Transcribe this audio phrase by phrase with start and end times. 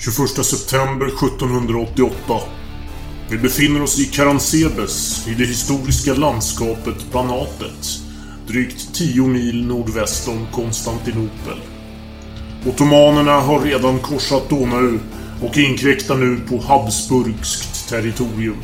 [0.00, 2.40] 21 september 1788.
[3.30, 8.00] Vi befinner oss i Karansebes, i det historiska landskapet Banatet.
[8.46, 11.58] Drygt 10 mil nordväst om Konstantinopel.
[12.66, 14.98] Ottomanerna har redan korsat Donau
[15.42, 18.62] och inkräktar nu på Habsburgskt territorium.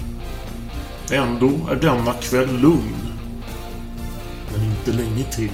[1.13, 3.13] Ändå är denna kväll lugn.
[4.53, 5.53] Men inte länge till.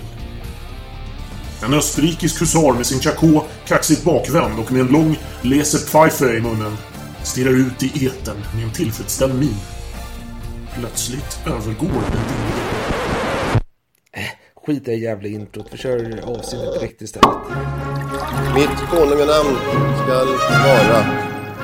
[1.65, 6.77] En österrikisk husar med sin chakot kaxigt bakvänd och med en lång laserpfeife i munnen
[7.23, 9.55] stirrar ut i eten med en tillfredsställd min.
[10.75, 12.71] Plötsligt övergår den vilja.
[14.67, 15.67] Skit i jävla introt.
[15.73, 17.37] Vi kör avsnittet direkt istället.
[18.55, 19.57] Mitt konunganamn
[20.05, 20.29] skall
[20.65, 21.30] vara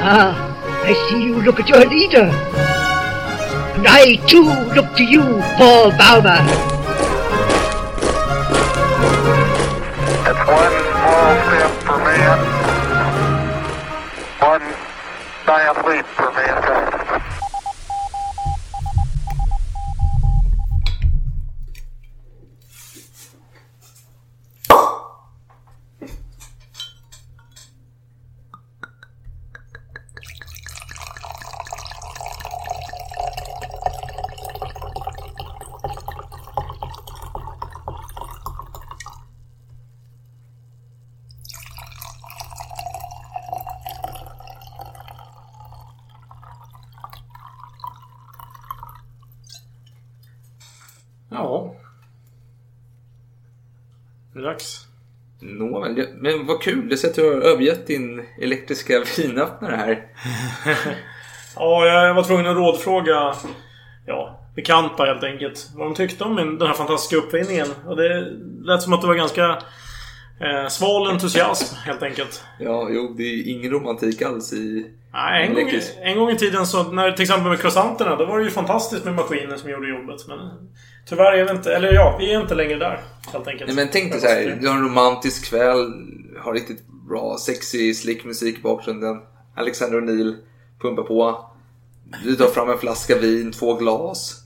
[0.00, 0.32] Ah,
[0.84, 2.30] I see you look at your leader.
[3.74, 5.22] And I too look to you,
[5.58, 6.38] Paul Bauma.
[10.28, 12.38] It's one small step for man,
[14.38, 14.66] one
[15.46, 17.07] giant leap for mankind.
[56.20, 56.88] Men vad kul.
[56.88, 60.06] Det ser att du har övergett din elektriska vinöppnare här.
[61.56, 63.34] Ja, jag var tvungen att rådfråga
[64.06, 65.70] ja, bekanta helt enkelt.
[65.74, 67.66] Vad de tyckte om min, den här fantastiska uppfinningen.
[67.86, 68.30] Och det
[68.62, 69.58] lät som att det var ganska
[70.40, 72.42] eh, sval entusiasm helt enkelt.
[72.58, 75.70] Ja, jo, det är ingen romantik alls i Nej, en, gång,
[76.02, 79.04] en gång i tiden så, när, till exempel med croissanterna, då var det ju fantastiskt
[79.04, 80.28] med maskiner som gjorde jobbet.
[80.28, 80.38] Men
[81.08, 83.00] tyvärr är vi inte, eller ja, vi är inte längre där.
[83.32, 83.66] Helt enkelt.
[83.66, 85.92] Nej, men tänk dig så här, du har en romantisk kväll,
[86.38, 89.16] har riktigt bra, sexy, slick musik i bakgrunden.
[89.56, 90.34] Alexander O'Neill
[90.80, 91.44] pumpar på.
[92.24, 94.42] Du tar fram en flaska vin, två glas.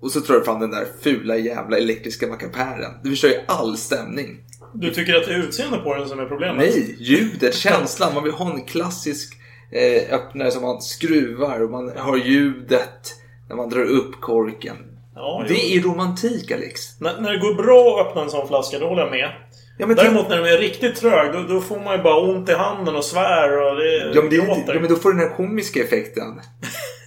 [0.00, 2.92] Och så drar du fram den där fula jävla elektriska mackapären.
[3.02, 4.44] Det förstör ju all stämning.
[4.72, 6.56] Du tycker att det är utseendet på den som är problemet?
[6.56, 8.14] Nej, ljudet, känslan.
[8.14, 9.34] Man vill ha en klassisk
[9.72, 13.14] eh, öppnare som man skruvar och man har ljudet
[13.48, 14.76] när man drar upp korken.
[15.14, 15.78] Ja, det jo.
[15.78, 17.00] är romantik Alex.
[17.00, 19.30] När, när det går bra att öppna en sån flaska, då håller jag med.
[19.78, 22.48] Ja, men Däremot när den är riktigt trög, då, då får man ju bara ont
[22.48, 25.12] i handen och svär och det Ja men, det är, inte- ja, men då får
[25.12, 26.40] du den här komiska effekten.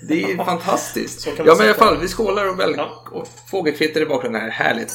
[0.07, 1.27] Det är fantastiskt.
[1.27, 2.79] Ja men i alla fall, vi skålar och, väl,
[3.11, 4.49] och fågelkvitter i bakgrunden här.
[4.49, 4.93] Härligt.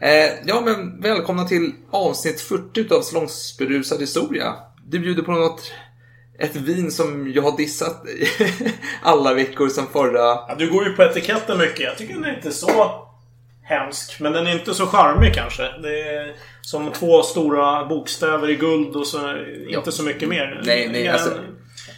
[0.00, 4.54] Eh, ja men välkomna till avsnitt 40 utav Salongsberusad historia.
[4.86, 5.72] Du bjuder på något,
[6.38, 8.02] ett vin som jag har dissat
[9.02, 10.18] alla veckor sedan förra.
[10.18, 11.80] Ja, du går ju på etiketten mycket.
[11.80, 13.04] Jag tycker den är inte så
[13.62, 14.20] hemsk.
[14.20, 15.62] Men den är inte så charmig kanske.
[15.62, 19.18] Det är som två stora bokstäver i guld och så
[19.68, 20.60] inte så mycket mer.
[20.64, 21.38] Nej, nej, alltså-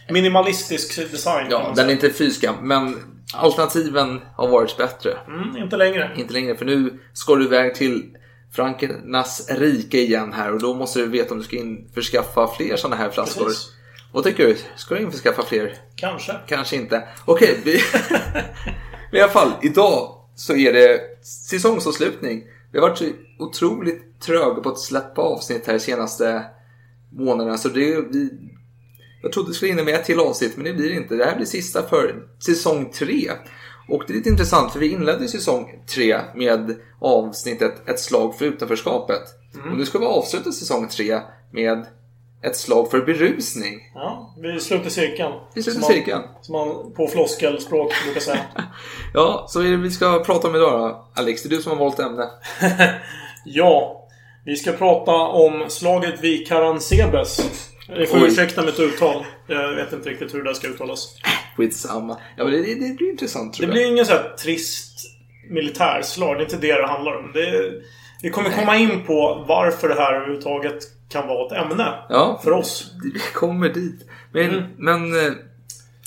[0.09, 2.97] Minimalistisk design Ja, den är inte fyskam, men
[3.35, 5.19] alternativen har varit bättre.
[5.27, 6.11] Mm, inte längre.
[6.17, 8.17] Inte längre, för nu ska du iväg till
[8.53, 12.97] Frankernas rike igen här och då måste du veta om du ska införskaffa fler sådana
[12.97, 13.45] här flaskor.
[13.45, 13.73] Precis.
[14.13, 14.57] Vad tycker du?
[14.77, 15.77] Ska du införskaffa fler?
[15.97, 16.37] Kanske.
[16.47, 17.09] Kanske inte.
[17.25, 17.81] Okej, vi...
[19.11, 22.45] Men i alla fall, idag så är det säsongsavslutning.
[22.73, 23.05] Vi har varit så
[23.39, 26.45] otroligt tröga på att släppa avsnitt här de senaste
[27.13, 27.59] månaderna.
[27.59, 28.31] Så det vi...
[29.23, 31.15] Jag trodde det skulle hinna med ett till avsnitt, men det blir inte.
[31.15, 32.15] Det här blir sista för
[32.47, 33.31] säsong tre.
[33.89, 38.45] Och det är lite intressant, för vi inledde säsong tre med avsnittet Ett slag för
[38.45, 39.23] utanförskapet.
[39.55, 39.73] Mm.
[39.73, 41.21] Och nu ska vi avsluta säsong tre
[41.53, 41.87] med
[42.43, 43.81] Ett slag för berusning.
[43.95, 45.33] Ja, vi sluter cirkeln.
[45.55, 46.23] Vi sluter Som man- cirkeln.
[46.43, 48.41] Som man på floskelspråk brukar säga.
[49.15, 51.09] Ja, så är det vi ska prata om idag då?
[51.15, 52.31] Alex, det är du som har valt ämne.
[53.45, 54.09] ja,
[54.45, 57.70] vi ska prata om slaget vid Karansebes.
[57.99, 58.29] Ni får Oj.
[58.29, 59.25] ursäkta mitt uttal.
[59.47, 61.17] Jag vet inte riktigt hur det där ska uttalas.
[61.57, 62.17] Skitsamma.
[62.37, 63.75] Ja, men det, det, det blir intressant tror Det jag.
[63.75, 64.99] blir ingen så här trist
[65.51, 66.37] militärslag.
[66.37, 67.31] Det är inte det det handlar om.
[67.35, 67.73] Det
[68.23, 70.79] Vi kommer komma in på varför det här överhuvudtaget
[71.09, 71.95] kan vara ett ämne.
[72.09, 72.41] Ja.
[72.45, 72.93] För oss.
[73.15, 74.07] Vi kommer dit.
[74.33, 74.63] Men, Mm.
[74.77, 75.33] men eh,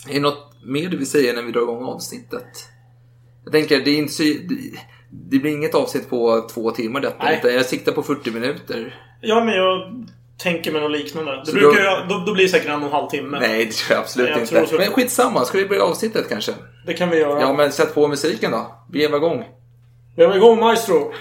[0.09, 2.47] är det något mer du vill säga när vi drar igång avsnittet?
[3.43, 4.23] Jag tänker, det är inte så...
[4.23, 7.23] Det, det blir inget avsnitt på två timmar detta.
[7.23, 7.37] Nej.
[7.39, 8.95] Utan jag siktar på 40 minuter.
[9.21, 10.05] Ja, men jag
[10.37, 11.39] tänker mig något liknande.
[11.39, 13.37] Det Så brukar då- jag, då, då blir det säkert en och en halv timme.
[13.39, 14.55] Nej, det tror jag absolut Jag inte.
[14.55, 14.75] tror så.
[14.75, 16.51] Men skitsamma, ska vi börja avsnittet kanske?
[16.85, 17.41] Det kan vi göra.
[17.41, 18.75] Ja, men sätt på musiken då.
[18.91, 19.45] Vi är igång.
[20.15, 21.13] Vi är igång Maestro!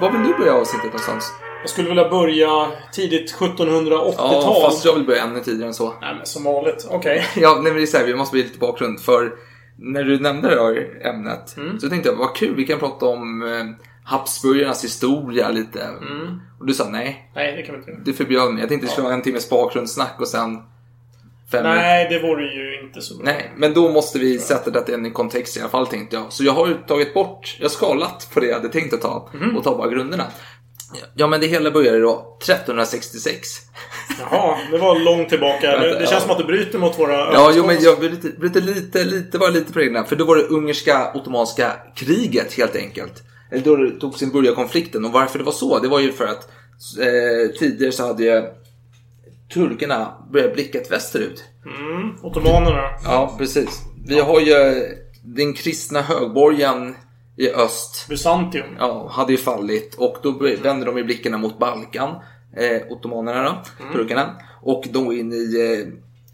[0.00, 1.32] Var vill du börja avsnittet någonstans?
[1.62, 4.14] Jag skulle vilja börja tidigt 1780-tal.
[4.18, 5.94] Ja, fast jag vill börja ännu tidigare än så.
[6.00, 6.86] Nej, men som vanligt.
[6.90, 7.24] Okej.
[7.36, 9.00] Ja, nej, men det är så här, vi måste bli lite bakgrund.
[9.00, 9.32] För
[9.78, 11.80] när du nämnde det här ämnet Mm.
[11.80, 13.64] så tänkte jag, vad kul, vi kan prata om eh,
[14.04, 15.82] Habsburgarnas historia lite.
[15.82, 16.40] Mm.
[16.60, 18.00] Och du sa nej, Nej, det kan vi inte göra.
[18.04, 18.60] du förbjöd mig.
[18.60, 20.58] Jag tänkte köra en timmes bakgrundssnack och sen
[21.52, 21.62] fem.
[21.64, 23.24] Nej, det vore ju inte så bra.
[23.24, 26.32] Nej, men då måste vi sätta detta in i kontext i alla fall tänkte jag.
[26.32, 29.00] Så jag har ju tagit bort, jag har skalat på det jag hade tänkt att
[29.00, 29.56] ta Mhm.
[29.56, 30.24] och ta bara grunderna.
[31.14, 33.48] Ja, men det hela började då 1366.
[34.20, 35.78] Jaha, det var långt tillbaka.
[35.78, 38.60] Det, det känns som att du bryter mot våra Ja, jo, men jag vill lite,
[38.60, 40.04] lite, lite, bara lite på reglerna.
[40.04, 43.22] För då var det ungerska ottomanska kriget helt enkelt.
[43.50, 45.04] Eller då det tog sin början konflikten.
[45.04, 46.48] Och varför det var så, det var ju för att
[47.00, 48.42] eh, tidigare så hade ju
[49.54, 51.44] turkarna börjat blicka västerut.
[51.66, 52.82] Mm, ottomanerna.
[53.04, 53.80] Ja, precis.
[54.06, 54.86] Vi har ju
[55.24, 56.94] den kristna högborgen
[57.36, 58.06] i öst.
[58.08, 58.66] Bysantium.
[58.78, 60.30] Ja, hade ju fallit och då
[60.62, 62.16] vände de ju blickarna mot Balkan.
[62.56, 63.92] Eh, ottomanerna då, Mm.
[63.92, 64.36] turkarna.
[64.62, 65.88] Och går in i eh,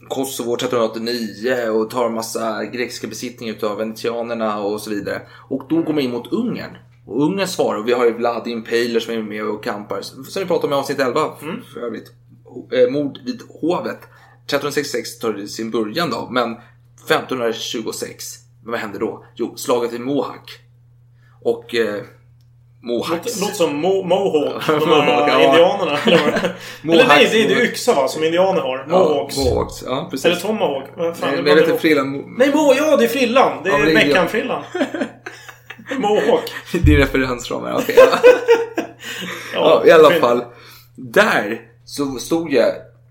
[0.08, 5.22] Kosovo 1389 och tar massa grekiska besittningar utav venetianerna och så vidare.
[5.48, 6.76] Och då går man in mot Ungern.
[7.06, 10.02] Och Ungern svarar, och vi har ju Vlad Impaler som är med och kampar.
[10.02, 11.56] Som vi pratade om i avsnitt 11 Mm.
[11.74, 12.12] för övrigt.
[12.72, 13.98] Eh, mord vid hovet.
[14.46, 16.56] 1366 tar det sin början då, men
[17.08, 18.24] 1526,
[18.64, 19.24] vad hände då?
[19.34, 20.58] Jo, slaget vid Mohawk.
[21.44, 22.02] Och eh,
[22.82, 23.40] Mohawks.
[23.40, 24.66] Låter, som Mo Mohawk.
[24.66, 25.44] De här ja.
[25.44, 25.98] indianerna.
[26.84, 28.08] Eller, nej, det är det yxa va?
[28.08, 28.86] Som indianer har.
[28.88, 29.36] Mohawks.
[29.36, 30.26] Ja, Mohawks, ja precis.
[30.26, 30.84] Eller Tomahawk.
[30.96, 32.24] Vad fan, Nej, det men det- inte, frillan...
[32.38, 33.62] Nej, Mo, ja det är frillan.
[33.64, 34.08] Det Ja, är det är indian.
[34.08, 34.62] Meckan-frillan.
[35.98, 36.52] Mohawk.
[36.72, 37.94] Din referensramar, okej.
[37.98, 38.08] ja.
[39.54, 40.44] ja, i alla fall.
[40.96, 42.62] Där så stod ju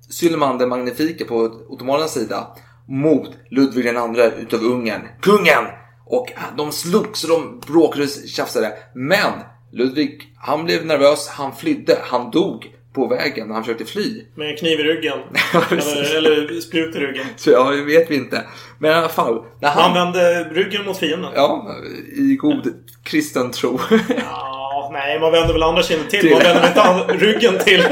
[0.10, 1.36] Sylman den magnifike på
[1.68, 2.48] ottomanernas sida
[2.88, 5.64] mot Ludvig andra utav Ungern, kungen!
[6.10, 8.74] Och de slogs och de bråkade och tjafsade.
[8.96, 9.32] Men
[9.72, 14.24] Ludvig, han blev nervös, han flydde, han dog på vägen när han försökte fly.
[14.36, 15.20] Med en kniv i ryggen.
[15.72, 17.26] eller, eller spjut i ryggen.
[17.36, 18.44] Så ja, det vet vi inte.
[18.80, 19.46] Men i alla fall.
[19.62, 21.32] När Han han, vände ryggen mot fienden.
[21.36, 21.76] ja,
[22.18, 22.74] i god
[23.04, 23.80] kristen tro.
[24.18, 26.20] Ja, nej, man vänder väl andra kinden till.
[26.20, 26.32] Till.
[26.32, 27.84] Man vänder inte ryggen till.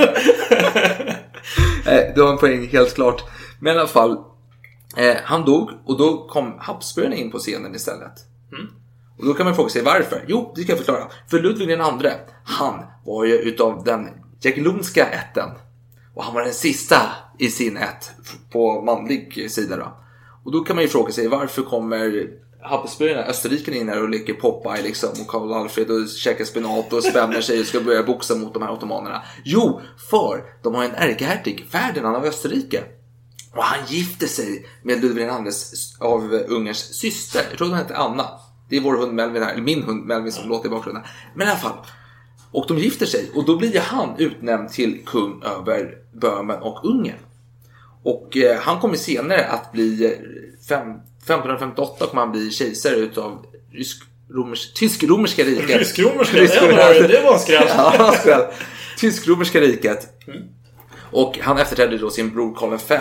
[2.16, 3.24] Du har en poäng, helt klart.
[3.60, 4.18] Men i alla fall.
[4.96, 8.14] Eh, han dog och då kom Habsburgarna in på scenen istället.
[9.18, 10.26] Och då kan man fråga sig varför.
[10.28, 11.08] Jo, det ska jag förklara.
[11.28, 12.14] För Ludvig den andre,
[12.44, 14.10] han var ju utav den
[14.42, 15.50] Jagiellonska ätten.
[16.16, 17.02] Och han var den sista
[17.40, 18.12] i sin ett
[18.52, 19.98] på manlig sida då.
[20.44, 22.30] Och då kan man ju fråga sig varför kommer
[22.62, 27.04] Habsburgarna, österrikarna in här och leker Popeye liksom och Karl Alfred och käkar spenat och
[27.04, 29.22] spänner sig och ska börja boxa mot de här ottomanerna.
[29.44, 32.84] Jo, för de har en ärkehertig, Ferdinand av Österrike.
[33.56, 35.30] Och han gifte sig med Ludvig II
[36.00, 37.42] av Ungerns syster.
[37.50, 38.30] Jag tror hon hette Anna.
[38.70, 41.04] Det är vår hund Melvin här, eller min hund Melvin som låter i bakgrunden.
[41.36, 41.78] Men i alla fall.
[42.52, 47.18] Och de gifter sig och då blir han utnämnd till kung över Böhmen och Ungern.
[48.04, 50.12] Och eh, han kommer senare att bli, eh,
[50.70, 50.88] fem,
[51.20, 55.80] 1558 kommer han bli kejsare utav rysk, romers, tysk-romerska riket.
[55.80, 56.72] Rysk-romerska, det
[57.02, 57.68] var- det var en skräll.
[58.26, 58.52] ja.
[58.98, 60.08] Tysk-romerska riket.
[61.12, 62.98] Och han efterträdde då sin bror Karl V.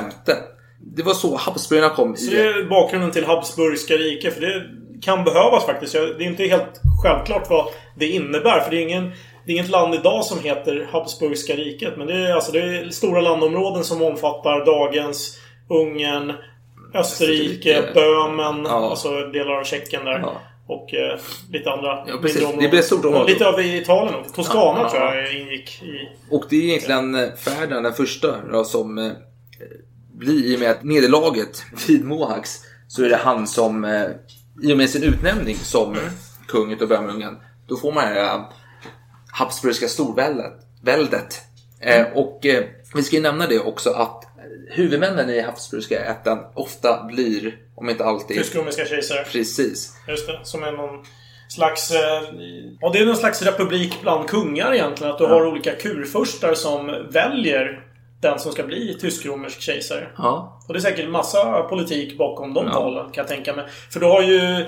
[0.97, 2.35] Det var så Habsburgarna kom Så i...
[2.35, 4.35] det är bakgrunden till Habsburgska riket.
[4.35, 4.65] För det
[5.03, 5.93] kan behövas faktiskt.
[5.93, 8.61] Det är inte helt självklart vad det innebär.
[8.61, 9.05] För det är, ingen,
[9.47, 11.97] det är inget land idag som heter Habsburgska riket.
[11.97, 15.39] Men det är, alltså, det är stora landområden som omfattar dagens
[15.71, 16.33] Ungern,
[16.95, 17.91] Österrike, Österrike.
[17.95, 18.91] Böhmen, Ja.
[18.91, 20.19] alltså delar av Tjeckien där.
[20.19, 20.41] Ja.
[20.67, 21.19] Och eh,
[21.51, 22.49] lite andra Ja, precis.
[22.61, 23.33] Det blir stort område.
[23.33, 24.33] Lite av Italien också.
[24.33, 25.15] Toscana Ja, tror ja.
[25.15, 26.09] jag ingick i.
[26.31, 29.13] Och det är egentligen eh, Ferdinand den första då, som eh,
[30.15, 34.07] blir i och med att nederlaget vid Mohawks så är det han som eh,
[34.63, 36.05] i och med sin utnämning som Mm.
[36.49, 37.37] kung utav Böhmen
[37.69, 38.43] då får man det här eh,
[39.33, 40.53] Habsburgska storväldet.
[40.83, 41.41] Väldet.
[41.81, 42.13] Eh, Mm.
[42.15, 42.41] och
[42.95, 44.25] vi ska ju nämna det också att
[44.71, 49.25] huvudmännen i Habsburgska ätten ofta blir, om inte alltid, Tysk-romerska kejsare.
[49.33, 49.97] precis.
[50.09, 50.41] Just det.
[50.43, 51.05] Som är någon
[51.49, 51.91] slags...
[51.91, 52.23] eh,
[52.81, 55.13] Ja, det är någon slags republik bland kungar egentligen.
[55.13, 57.81] Att du har olika kurfurstar som väljer
[58.21, 60.09] den som ska bli tysk-romersk kejsare.
[60.19, 60.61] Ja.
[60.69, 62.73] Och det är säkert massa politik bakom de Ja.
[62.73, 63.65] talen, kan jag tänka mig.
[63.93, 64.67] För du har ju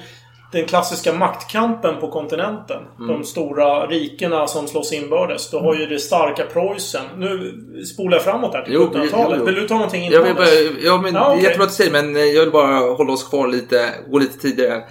[0.56, 2.82] den klassiska maktkampen på kontinenten.
[2.98, 3.08] Mm.
[3.08, 5.50] De stora rikena som slåss inbördes.
[5.50, 7.04] Du har ju det starka Preussen.
[7.16, 7.54] Nu
[7.94, 9.10] spolar jag framåt här till Jo, 1700-talet.
[9.30, 9.44] jo, jo.
[9.44, 10.84] Vill du ta någonting Jag vill innan bara, dess?
[10.84, 11.44] ja, men Ja, okej.
[11.44, 14.84] jättebra att säger, men eh, jag vill bara hålla oss kvar lite, gå lite tidigare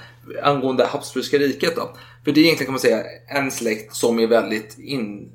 [0.44, 1.90] angående Habsburgska riket då.
[2.24, 5.32] För det är egentligen kan man säga en släkt som är väldigt in,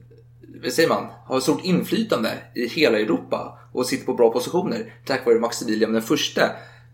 [0.63, 5.27] vad säger man, har stort inflytande i hela Europa och sitter på bra positioner tack
[5.27, 6.43] vare Maximilian den första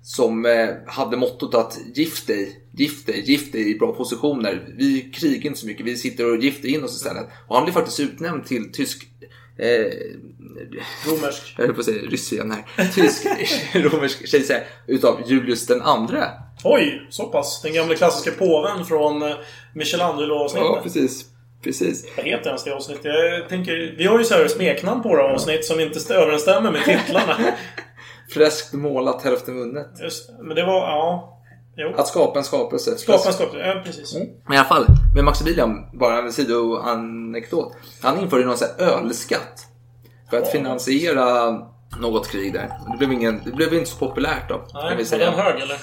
[0.02, 4.64] som eh, hade mottot att gift dig, gift dig, gift dig i bra positioner.
[4.76, 7.26] Vi krigar inte så mycket, vi sitter och gifter in oss istället.
[7.49, 9.02] Och han blev faktiskt utnämnd till tysk
[9.59, 9.92] eh,
[11.06, 11.54] Romersk.
[11.59, 12.88] jag höll på att säga ryss igen här.
[12.95, 13.26] Tysk
[13.75, 16.30] romersk kejsare utav Julius den andre.
[16.64, 17.62] Oj, så pass.
[17.62, 19.35] Den gamla klassiska påven från eh,
[19.75, 20.66] Michelangelo-avsnittet.
[20.68, 21.25] Ja, precis.
[21.62, 22.06] Precis.
[22.16, 23.04] Vad heter ens det avsnittet?
[23.04, 26.73] Jag tänker, vi har ju så här smeknamn på våra avsnitt som inte st- överensstämmer
[26.73, 27.37] med titlarna.
[28.30, 29.87] Fräscht målat, hälften vunnet.
[30.02, 30.30] Just.
[30.42, 31.33] Men det var, ja...
[31.78, 31.92] Jo.
[31.97, 32.99] Att skapa en skapelse.
[32.99, 33.66] Skapa en skapelse.
[33.66, 34.14] Ja, precis.
[34.45, 37.73] Men i alla fall, med Maximilian, bara en sidoanekdot.
[38.02, 39.66] Han införde någon sån här ölskatt.
[40.30, 41.50] För att finansiera
[42.00, 42.71] något krig där.
[42.90, 44.54] Det blev, ingen, det blev inte så populärt då.
[44.54, 45.30] kan Nej, vi var säga.
[45.30, 45.76] den hög eller?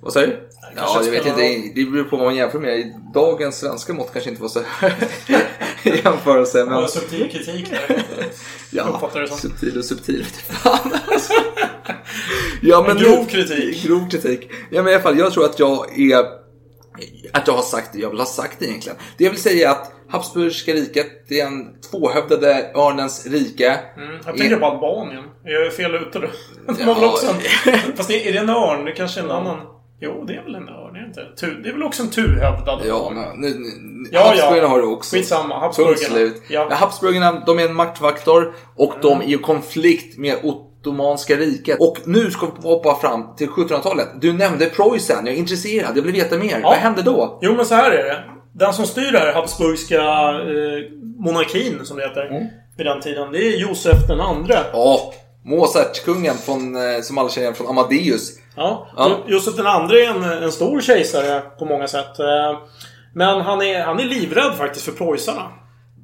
[0.00, 0.48] Vad sa du?
[0.76, 1.70] Ja, jag vet inte.
[1.74, 2.78] Det beror på vad man jämför med.
[2.78, 4.62] I Dagens svenska mått kanske inte var så i
[6.04, 6.58] jämförelse.
[6.58, 6.74] Det Men...
[6.74, 8.02] var en subtil kritik där.
[8.70, 9.38] Ja, det som.
[9.38, 10.24] subtil och subtil.
[12.62, 13.84] ja, men En grov kritik.
[13.84, 14.50] Grov kritik.
[14.70, 16.18] Ja, men i alla fall, jag tror att jag är...
[17.32, 18.98] Att jag har sagt det jag vill ha sagt egentligen.
[19.18, 23.78] Det jag vill säga är att Habsburgska riket, det är en tvåhövdade örnens rike.
[23.96, 25.24] Mm, jag tänker på Albanien.
[25.44, 26.26] Jag är fel ute då.
[26.78, 27.08] De har väl Ja.
[27.12, 27.96] också en...
[27.96, 28.84] Fast det- är det en örn?
[28.84, 29.58] Det kanske är en annan...
[30.00, 31.20] Jo, det är väl en örn, är det inte?
[31.40, 33.48] Tu- Det är väl också en tuhövdad Ja, men nu,
[33.80, 34.68] nu, Ja, Habsburgarna ja.
[34.68, 35.16] har det också.
[35.16, 36.18] Skitsamma, Habsburgarna.
[36.48, 36.66] Ja.
[36.70, 36.74] Ja.
[36.76, 41.76] Habsburgarna, de är en maktfaktor och de är i konflikt med Ottomanska riket.
[41.80, 44.08] Och nu ska vi hoppa fram till 1700-talet.
[44.20, 46.60] Du nämnde Preussen, jag är intresserad, jag vill veta mer.
[46.62, 47.38] Vad hände då?
[47.42, 48.24] Jo, men så här är det.
[48.52, 50.92] Den som styr det här Habsburgska eh,
[51.24, 52.46] monarkin, som det heter, Mm.
[52.76, 54.58] vid den tiden, det är Josef den andre.
[54.72, 55.12] Ja,
[55.44, 58.32] Mozart, kungen från, eh, som alla känner från Amadeus.
[58.58, 58.86] Ja.
[58.96, 59.06] Ja.
[59.10, 62.18] Jo- Josef den andre är en, en stor kejsare på många sätt.
[62.18, 62.58] Eh,
[63.14, 65.42] Men han är, han är livrädd faktiskt för preussarna.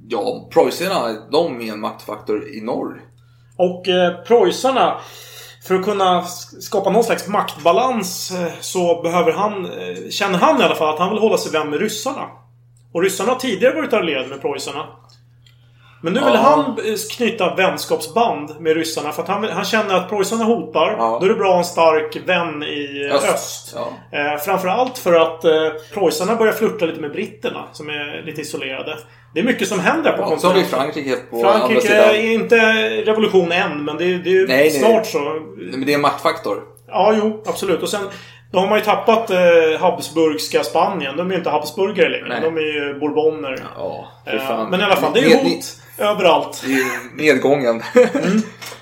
[0.09, 3.01] Ja, preussarna, de är en maktfaktor i norr.
[3.57, 4.97] Och eh, preussarna,
[5.69, 6.23] för att kunna
[6.61, 10.99] skapa någon slags maktbalans eh, så behöver han, eh, känner han i alla fall, att
[11.01, 12.29] han vill hålla sig vän med ryssarna.
[12.93, 14.87] Och ryssarna har tidigare varit allierade med preussarna.
[16.05, 16.41] Men nu vill Ja.
[16.41, 16.77] han
[17.17, 20.97] knyta vänskapsband med ryssarna för att han, han känner att preussarna hotar.
[21.21, 23.29] Då är det bra att ha en stark vän i eh, Öst.
[23.29, 23.77] öst.
[24.11, 24.19] Ja.
[24.19, 25.53] Eh, framförallt för att eh,
[25.95, 28.99] preussarna börjar flirta lite med britterna som är lite isolerade.
[29.35, 30.79] Det är mycket som händer på Ja, så har vi kontinenten.
[30.79, 32.11] Frankrike på andra Frankrike sidan.
[32.11, 32.57] är inte
[33.11, 34.71] revolution än, men det, är- det är ju Nej, nej.
[34.71, 35.19] snart så.
[35.19, 35.41] Nej,
[35.77, 36.63] Men det är en maktfaktor.
[36.89, 37.83] Ja, jo, absolut.
[37.83, 38.09] Och sen
[38.55, 39.39] då har man ju tappat eh,
[39.81, 41.17] Habsburgska Spanien.
[41.17, 42.29] De är ju inte Habsburgare längre.
[42.29, 42.41] Nej.
[42.41, 43.59] De är ju bourboner.
[43.77, 44.69] Ja, Eh.
[44.71, 45.65] Men i alla fall, det är Ned- hot
[45.99, 46.63] överallt.
[46.67, 47.83] Det är nedgången.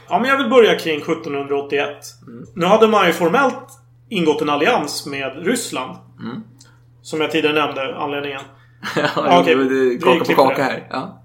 [0.09, 1.89] Ja, men jag vill börja kring 1781.
[2.27, 2.45] Mm.
[2.55, 3.69] Nu hade man ju formellt
[4.09, 5.97] ingått en allians med Ryssland.
[6.21, 6.43] Mm.
[7.03, 8.41] Som jag tidigare nämnde anledningen.
[9.17, 9.55] ja, okej.
[9.55, 10.87] det Vi är kaka på kaka här.
[10.91, 11.19] Ja.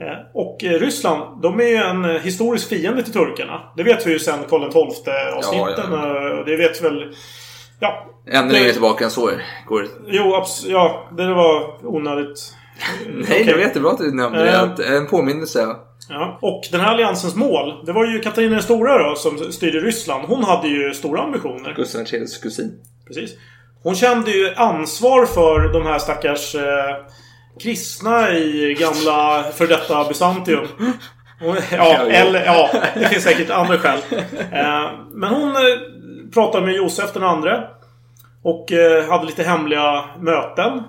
[0.00, 3.60] Eh, Och eh, Ryssland, de är ju en eh, historisk fiende till turkarna.
[3.76, 5.92] Det vet vi ju sen Karl XII-avsnitten.
[5.92, 7.14] Ja, Det vet väl...
[7.80, 8.06] Ja.
[8.30, 9.30] Ännu längre tillbaka än så
[9.66, 9.88] går det.
[10.06, 11.08] Jo, abs- ja.
[11.16, 12.54] Det var onödigt.
[13.06, 13.44] Nej, Okej.
[13.44, 14.50] det var jättebra att du nämnde det.
[14.50, 14.62] Eh.
[14.62, 15.66] Att- En påminnelse.
[16.08, 16.38] Ja.
[16.42, 20.24] Och den här alliansens mål, det var ju Katarina den stora då, som styrde Ryssland.
[20.28, 21.72] Hon hade ju stora ambitioner.
[21.76, 22.72] Gustav IIIs kusin.
[23.06, 23.30] Precis.
[23.82, 26.62] Hon kände ju ansvar för de här stackars eh,
[27.62, 30.66] kristna i gamla för detta Bysantium.
[31.40, 33.98] Hon, ja, eller ja, det finns säkert andra skäl.
[34.52, 35.62] Eh, men hon eh,
[36.32, 37.68] pratade med Josef den andre.
[38.42, 40.82] Och eh, hade lite hemliga möten.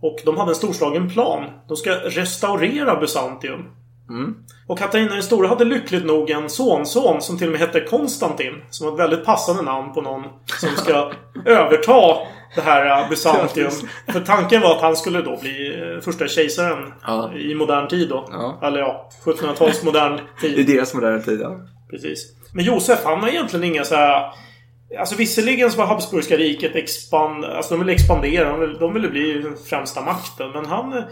[0.00, 1.44] Och de hade en storslagen plan.
[1.68, 3.60] De ska restaurera Bysantium.
[4.08, 4.34] Mm.
[4.66, 8.62] Och Katarina den stora hade lyckligt nog en sonson som till och med hette Konstantin.
[8.70, 10.22] Som var ett väldigt passande namn på någon
[10.60, 11.10] som ska
[11.44, 12.16] överta
[12.54, 13.70] det här eh, Bysantium.
[14.12, 17.32] För tanken var att han skulle då bli eh, första kejsaren Ja.
[17.32, 18.28] i modern tid då.
[18.30, 18.60] Ja.
[18.62, 20.58] Eller ja, 1700-tals modern tid.
[20.58, 21.60] I deras moderna tid, ja.
[21.90, 22.32] Precis.
[22.52, 24.32] Men Josef, han har egentligen inga så här...
[24.98, 27.44] Alltså visserligen så var Habsburgska riket expand...
[27.44, 28.50] Alltså de ville expandera.
[28.50, 30.50] De ville, de ville bli den främsta makten.
[30.50, 31.04] Men han...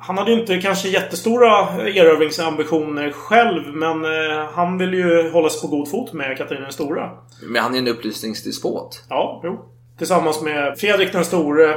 [0.00, 1.48] Han hade ju inte kanske jättestora
[1.88, 3.74] erövringsambitioner själv.
[3.74, 7.10] Men eh, han ville ju hålla sig på god fot med Katarina den stora.
[7.42, 9.04] Men han är en upplysningsdespot.
[9.08, 9.64] Ja, jo.
[9.98, 11.74] Tillsammans med Fredrik den store.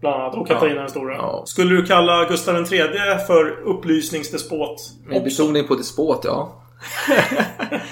[0.00, 0.34] Bland annat.
[0.34, 1.46] Och Katarina den stora.
[1.46, 2.88] Skulle du kalla Gustav III
[3.26, 4.76] för upplysningsdespot?
[5.06, 6.62] Med betoning på despot, ja.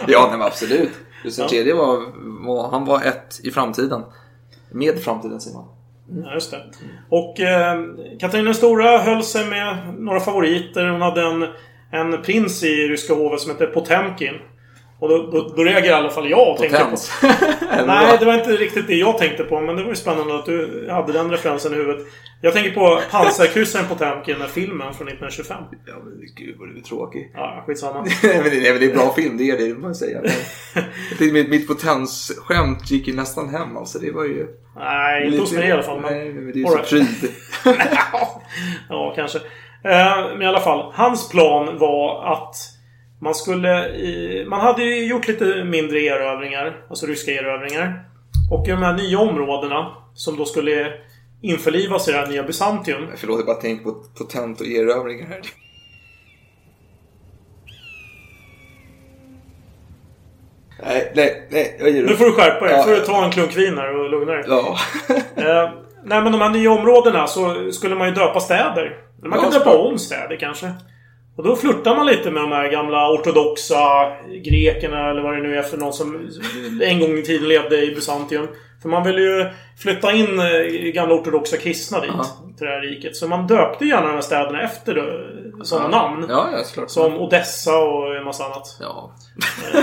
[0.07, 0.91] ja, nej, men absolut.
[1.23, 1.59] Gustav Ja.
[1.59, 1.99] III var,
[2.47, 4.03] var, han var ett i framtiden.
[4.71, 5.67] Med framtiden, säger man.
[6.25, 6.63] Ja, just det.
[7.09, 7.81] Och eh,
[8.21, 10.89] Katarina den stora höll sig med några favoriter.
[10.89, 11.47] Hon hade en,
[11.91, 14.35] en prins i ryska hovet som hette Potemkin.
[15.01, 16.85] Och då, då, då reagerade i alla fall jag och tänkte på...
[16.85, 17.13] Potens.
[17.87, 19.61] Nej, det var inte riktigt det jag tänkte på.
[19.61, 22.07] Men det var ju spännande att du hade den referensen i huvudet.
[22.41, 25.63] Jag tänker på pansarkryssaren Potemkin, den här filmen från 1925.
[25.87, 27.31] Ja, men gud vad du är tråkig.
[27.35, 28.03] Ja, skitsamma.
[28.23, 29.83] nej, men det, nej, men det är en bra film, det är det, det måste
[29.83, 30.21] man säga.
[31.21, 33.99] Men, mitt, mitt potensskämt gick ju nästan hem, alltså.
[33.99, 34.47] Det var ju...
[34.77, 36.01] Nej, inte hos mig i alla fall.
[36.01, 36.13] Men...
[36.13, 37.07] Nej, men det är ju så pryd.
[38.89, 39.39] Ja, kanske.
[39.85, 40.93] Eh, Men i alla fall.
[40.95, 42.57] Hans plan var att
[43.21, 43.89] man skulle...
[43.89, 46.77] i- Man hade ju gjort lite mindre erövringar.
[46.91, 48.05] Alltså ryska erövringar.
[48.53, 50.93] Och i de här nya områdena som då skulle
[51.43, 53.07] införlivas i det här nya Bysantium.
[53.17, 55.41] Förlåt, jag bara tänker på potent och erövringar här.
[60.83, 61.77] Nej, nej, nej.
[61.81, 62.09] Jag ger upp.
[62.11, 62.75] Nu får du skärpa dig.
[62.77, 62.83] Ja.
[62.83, 64.45] får du ta en klunk vin här och lugna dig.
[64.49, 64.77] Ja.
[65.37, 65.71] Eh,
[66.05, 68.97] nej men de här nya områdena så skulle man ju döpa städer.
[69.23, 69.93] Man Ja, kan döpa såklart.
[69.93, 70.73] om städer kanske.
[71.37, 74.13] Och då flörtar man lite med de här gamla ortodoxa
[74.45, 76.31] grekerna eller vad det nu är för någon som
[76.83, 78.47] en gång i tiden levde i Bysantium.
[78.83, 79.47] För man vill ju
[79.79, 82.11] flytta in eh, gamla ortodoxa kristna dit.
[82.59, 83.17] Till det här riket.
[83.17, 86.27] Så man döpte gärna de här städerna efter eh, sådana namn.
[86.29, 86.91] Ja, ja, såklart.
[86.91, 88.77] Som Odessa och en massa annat.
[88.81, 89.13] Ja.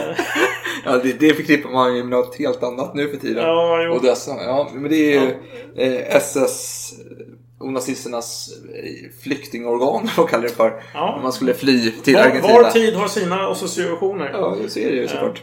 [0.85, 3.43] ja, det, det förknippar man ju med något helt annat nu för tiden.
[3.43, 3.93] Ja, jo.
[3.93, 5.29] Och dessa, ja, men det är ju
[5.75, 10.83] eh, SS och nazisternas eh, flyktingorgan, vad kallar det för?
[10.93, 11.19] Ja.
[11.23, 12.53] Man skulle fly till Var, Argentina.
[12.53, 14.29] var tid har sina associationer.
[14.33, 15.41] Ja, så är det ju såklart.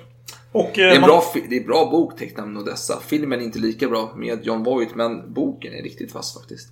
[0.53, 2.99] Och, Det är eh, man- bra, det är bra bok tecknad med Odessa.
[3.07, 6.69] Filmen är inte lika bra med John Voight, men boken är riktigt vass faktiskt.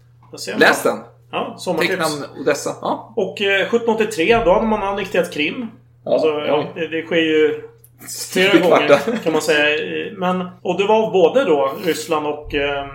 [0.59, 0.99] Läs den.
[1.31, 1.91] Ja, sommartips.
[1.91, 2.77] Tecknad Odessa.
[2.81, 3.13] Ja.
[3.17, 5.67] Och eh, 1783, då hade man annekterat Krim.
[6.07, 7.63] alltså, ja, det, det sker ju
[8.33, 9.79] flera gånger kan man säga.
[10.19, 12.87] Men, och det var både då Ryssland och eh,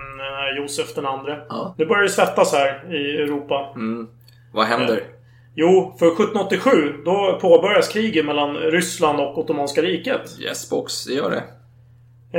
[0.56, 1.42] Josef den andre.
[1.50, 1.76] Ja.
[1.78, 3.74] Det började svettas här i Europa.
[3.76, 4.08] Mm.
[4.54, 5.04] Vad händer?
[5.56, 10.22] Jo, för 1787 då påbörjas kriget mellan Ryssland och Ottomanska riket.
[10.42, 11.44] Yes box, det gör det.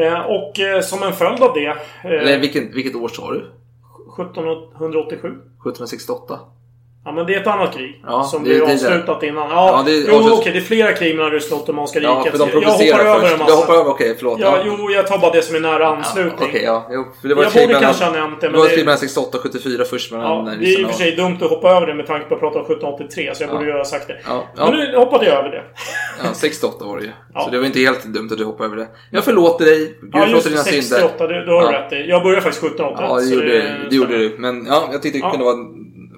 [0.01, 1.67] Eh, och eh, som en följd av det...
[1.67, 3.39] Eh, Eller vilken, vilket år sa du?
[4.23, 5.29] 1787.
[5.29, 6.39] 1768?
[7.09, 8.01] Ja men det är ett annat krig.
[8.07, 8.73] Ja, som det- blir det det.
[8.73, 9.51] avslutat innan.
[9.51, 10.53] Ja, Ja, det jo avslut- okej.
[10.53, 12.33] Det är flera krig mellan Ryssland och Ottomanska Ja, riket.
[12.33, 13.45] för de jag hoppar över en massa.
[13.53, 14.39] Du hoppar över, okej, förlåt.
[14.41, 14.75] Ja, Ja.
[14.79, 16.49] jo, jag tar bara det som är nära anslutning.
[16.49, 16.87] Okej, ja.
[16.91, 18.71] Jo, för det var Jag borde mellan- kanske ha nämnt det, Det men var ett
[18.71, 21.17] det- krig mellan 68 och 74 först mellan Ja, det är i och för sig
[21.17, 23.55] dumt att hoppa över det med tanke på att prata om 1783, så jag Ja.
[23.55, 24.17] borde ju ha sagt det.
[24.29, 24.71] Ja, ja.
[24.71, 25.63] Men nu hoppade jag över det.
[26.23, 27.11] Ja, 68 var det ju.
[27.35, 27.41] Ja.
[27.45, 28.89] Så det var inte helt dumt att du hoppade över det.
[29.11, 29.79] Jag förlåter dig.
[30.03, 30.51] Gud Ja, förlåter det.
[30.55, 31.35] dina 68, synder.
[31.35, 31.79] det, det har du Ja.
[31.83, 32.09] rätt i.
[32.11, 33.09] Jag började faktiskt 1781.
[33.11, 33.35] Ja, det så
[33.97, 34.37] gjorde, det du.
[34.39, 35.31] Men ja, jag tyckte det Ja.
[35.31, 35.57] kunde vara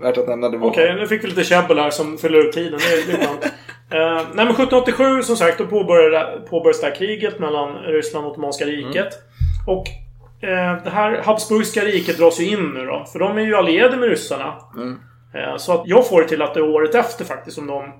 [0.00, 0.48] värt att nämna.
[0.66, 2.80] Okej, nu fick vi lite käbbel här som fyller ut tiden.
[3.06, 3.28] Det, är.
[3.92, 8.32] Eh, nej men 1787 som sagt, då påbörjade, påbörjades det här kriget mellan Ryssland och
[8.32, 9.08] Ottomanska riket.
[9.66, 9.88] Och
[10.48, 13.04] eh, det här Habsburgska riket dras ju in nu då.
[13.12, 14.54] För de är ju allierade med ryssarna.
[14.76, 14.98] Mm.
[15.34, 17.92] Eh, så att jag får det till att det är året efter faktiskt som de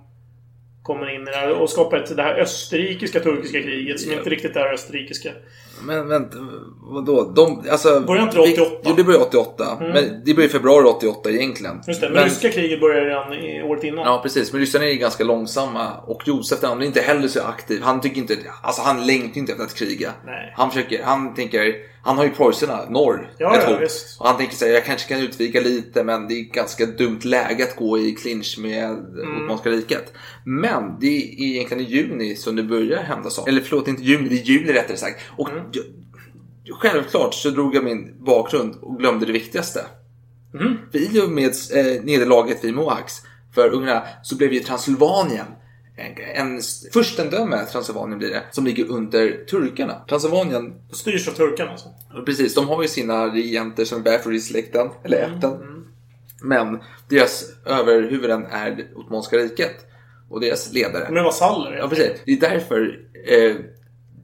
[0.83, 4.31] kommer in i det här och skapar ett, det här österrikiska turkiska kriget som inte
[4.31, 5.31] riktigt är österrikiska.
[5.87, 6.37] Men vänta,
[6.83, 7.33] vadå?
[7.37, 8.81] De, alltså, Börjar inte det 88?
[8.85, 9.65] Jo, det började 88.
[9.81, 9.93] Mm.
[9.93, 11.81] Men det började i februari 88 egentligen.
[11.87, 13.33] Just det, men, ryska kriget började redan
[13.71, 14.05] året innan.
[14.05, 14.53] Ja, precis.
[14.53, 15.93] Men ryssarna är ganska långsamma.
[16.07, 17.83] Och Josef den är inte heller så aktiv.
[17.83, 18.37] Han tycker inte...
[18.63, 20.13] Alltså han längtar inte efter att kriga.
[20.27, 20.55] Nej.
[20.57, 21.03] Han försöker...
[21.03, 21.75] Han tänker...
[22.03, 24.21] Han har ju preussarna, norr, Ja, ett ja, visst.
[24.21, 27.65] Och han tänker säga jag kanske kan utvika lite men det är ganska dumt läge
[27.65, 29.37] att gå i clinch med mm.
[29.37, 30.13] Ottomanska riket.
[30.45, 33.53] Men det är egentligen i juni som det börjar hända saker.
[33.53, 35.21] Eller förlåt, inte juni, det är juli rättare sagt.
[35.37, 35.70] Och Mm.
[36.81, 39.81] Självklart så drog jag min bakgrund och glömde det viktigaste.
[40.55, 40.77] Mm.
[40.93, 43.13] För i och med eh, nederlaget vid Moax
[43.55, 45.47] för ungrarna så blev ju Transylvanien
[45.97, 46.15] en,
[46.47, 46.61] en
[46.93, 50.05] furstendöme, Transylvanien blir det, som ligger under turkarna.
[50.09, 51.89] Transylvanien, Styrs av turkarna alltså.
[52.27, 55.85] precis, de har ju sina regenter som bär för släkten, eller Mm, ätten.
[56.43, 56.79] Men
[57.09, 59.87] deras överhuvuden är Ottomanska riket.
[60.31, 61.05] Och deras ledare.
[61.05, 61.77] Är vasaller.
[61.77, 62.11] Ja, precis.
[62.25, 63.57] Det är därför eh,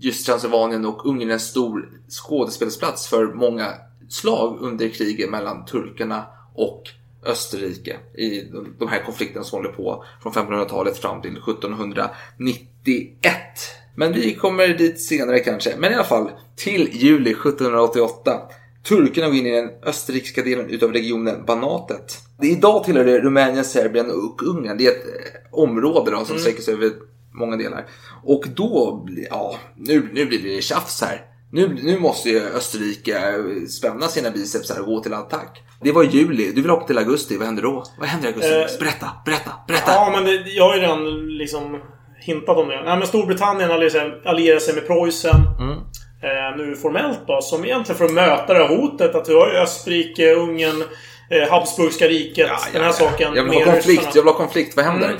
[0.00, 3.66] just Transylvanien och Ungern en stor skådespelsplats för många
[4.09, 6.82] slag under kriget mellan turkarna och
[7.26, 8.40] Österrike i
[8.78, 13.59] de- här konflikterna som håller på från 1500-talet fram till 1791.
[13.94, 15.74] Men vi kommer dit senare kanske.
[15.78, 18.40] Men i alla fall, till juli 1788.
[18.88, 22.18] Turkarna går in i den österrikiska delen utav regionen Banatet.
[22.42, 24.78] Idag tillhör det Rumänien, Serbien och Ungern.
[24.78, 26.92] Det är ett eh, område då, som sträcker sig över
[27.38, 27.87] många delar.
[28.25, 31.20] Och då, ja, nu, nu blir det tjafs här.
[31.53, 35.62] Nu, nu måste ju Österrike eh, spänna sina biceps här och gå till attack.
[35.81, 37.37] Det var i juli, du vill hoppa till augusti.
[37.37, 37.85] Vad händer då?
[37.99, 38.55] Vad händer i augusti?
[38.55, 39.92] Eh, berätta, berätta, berätta!
[39.92, 41.81] Ja, men det, jag har ju redan liksom
[42.20, 42.83] hintat om det.
[42.83, 45.40] Nej, men Storbritannien allierar sig, med Preussen.
[45.61, 45.79] Mm.
[46.22, 47.40] Eh, nu formellt då.
[47.42, 49.14] Som egentligen för att möta det här hotet.
[49.14, 50.85] Att vi har ju Österrike, Ungern,
[51.31, 52.51] eh, Habsburgska riket.
[52.72, 53.35] den här saken.
[53.35, 54.77] Jag vill ha konflikt, jag vill ha konflikt.
[54.77, 55.07] Vad händer?
[55.07, 55.18] Mm.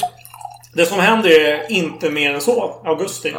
[0.77, 2.83] Det som händer är inte mer än så.
[2.85, 3.35] Augusti.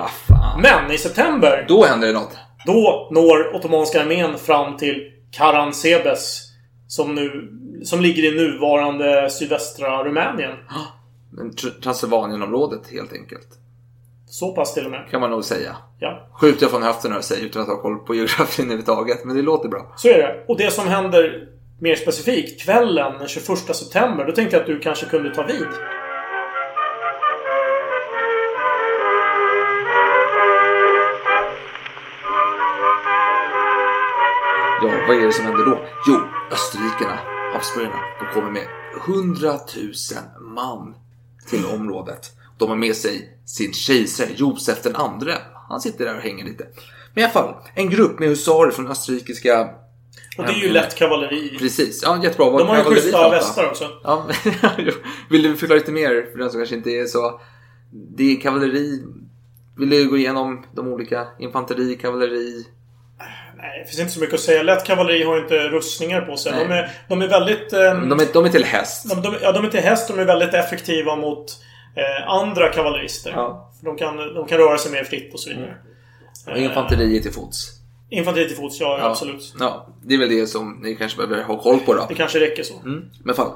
[0.61, 1.65] Men i september.
[1.67, 2.37] Då händer det något.
[2.65, 6.43] Då når Ottomanska armén fram till Karansebes.
[6.87, 7.49] Som, nu,
[7.83, 10.51] som ligger i nuvarande sydvästra Rumänien.
[11.31, 13.47] Men Tr- Transylvanienområdet helt enkelt.
[14.29, 15.07] Så pass till och med.
[15.11, 15.75] Kan man nog säga.
[15.99, 16.27] Ja.
[16.41, 19.25] Skjuter jag från höften här och säger utan att ha koll på geografin överhuvudtaget.
[19.25, 19.93] Men det låter bra.
[19.97, 20.45] Så är det.
[20.47, 21.47] Och det som händer
[21.79, 23.45] mer specifikt kvällen den 21
[23.75, 24.25] september.
[24.25, 25.67] Då tänkte jag att du kanske kunde ta vid.
[34.81, 35.85] Ja, vad är det som händer då?
[36.07, 37.19] Jo, österrikarna,
[37.53, 38.67] havsborgarna, de kommer med
[39.07, 40.95] 100 000 man
[41.47, 42.31] till området.
[42.57, 45.33] De har med sig sin kejsare Josef den andre.
[45.69, 46.67] Han sitter där och hänger lite.
[47.13, 49.69] Men i alla fall, en grupp med husarer från österrikiska...
[50.37, 51.57] Och det är ju lätt kavalleri.
[51.59, 52.57] Precis, ja jättebra.
[52.57, 53.89] De har ju schyssta västar också.
[54.03, 54.29] Ja,
[55.29, 57.41] vill du förklara lite mer för den som kanske inte är så...
[57.91, 59.03] Det är kavalleri.
[59.77, 62.65] Vill du gå igenom de olika infanteri, kavalleri?
[63.57, 64.63] Nej, det finns inte så mycket att säga.
[64.63, 66.51] Lätt kavalleri har inte rustningar på sig.
[66.51, 67.73] De är, de är väldigt...
[67.73, 69.09] ehm, De är, de är till häst.
[69.09, 70.07] de, de, ja, de är till häst.
[70.07, 71.45] De är väldigt effektiva mot
[71.95, 73.31] eh, andra kavallerister.
[73.35, 73.71] Ja.
[73.81, 75.77] De, kan, de kan röra sig mer fritt och så vidare.
[76.47, 77.73] Och infanteri är till fots.
[78.09, 79.53] Infanteri till fots, ja, absolut.
[79.59, 82.05] Ja, det är väl det som ni kanske behöver ha koll på då.
[82.09, 82.73] Det kanske räcker så.
[82.79, 83.05] Mm.
[83.23, 83.51] Men fan,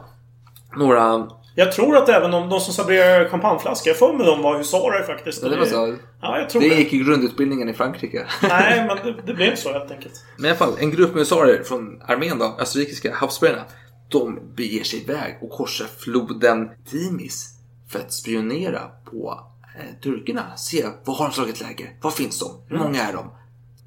[0.78, 1.28] några...
[1.56, 5.04] Jag tror att även de, de som sabrerar champagneflaskor, jag får med dem var husarer
[5.04, 5.44] faktiskt.
[5.44, 5.96] Ja, det var så.
[6.22, 6.76] Ja, jag tror Det det.
[6.76, 8.26] gick i grundutbildningen i Frankrike.
[8.42, 10.14] Nej, men det, det blev så helt enkelt.
[10.38, 13.64] Men i alla fall, en grupp med husarer från armén då, österrikiska havsborgarna.
[14.10, 17.50] De beger sig iväg och korsar floden Timis
[17.90, 19.40] för att spionera på
[19.80, 20.56] eh, turkerna.
[20.58, 21.90] Se, var har de slagit läger?
[22.02, 22.62] Var finns de?
[22.68, 22.88] Hur Mm.
[22.88, 23.32] många är de?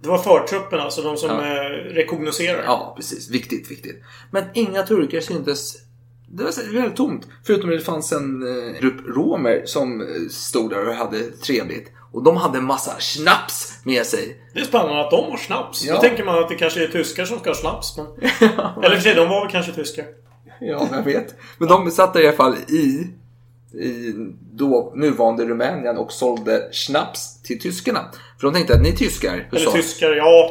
[0.02, 1.46] Det var förtrupperna, alltså de som Ja.
[1.46, 2.62] eh, rekognoserar.
[2.64, 3.30] Ja, precis.
[3.30, 4.02] Viktigt, viktigt.
[4.30, 5.74] Men inga turkar syntes.
[6.26, 7.26] Det var väldigt tomt.
[7.46, 11.92] Förutom att det fanns en eh, grupp romer som eh, stod där och hade trevligt.
[12.12, 14.36] Och de hade en massa snaps med sig.
[14.54, 15.84] Det är spännande att de har snaps.
[15.84, 15.94] Ja.
[15.94, 17.96] Då tänker man att det kanske är tyskar som ska ha snaps.
[17.96, 18.06] Men...
[18.84, 20.04] Eller för sig, de var väl kanske tyskar.
[20.60, 21.34] Ja, jag vet.
[21.58, 23.06] Men de satt där i alla fall i,
[23.78, 24.14] i
[24.52, 28.10] då nuvarande Rumänien och sålde snaps till tyskarna.
[28.40, 29.48] För de tänkte att ni är tyskar.
[29.52, 30.50] Eller tyskar, ja.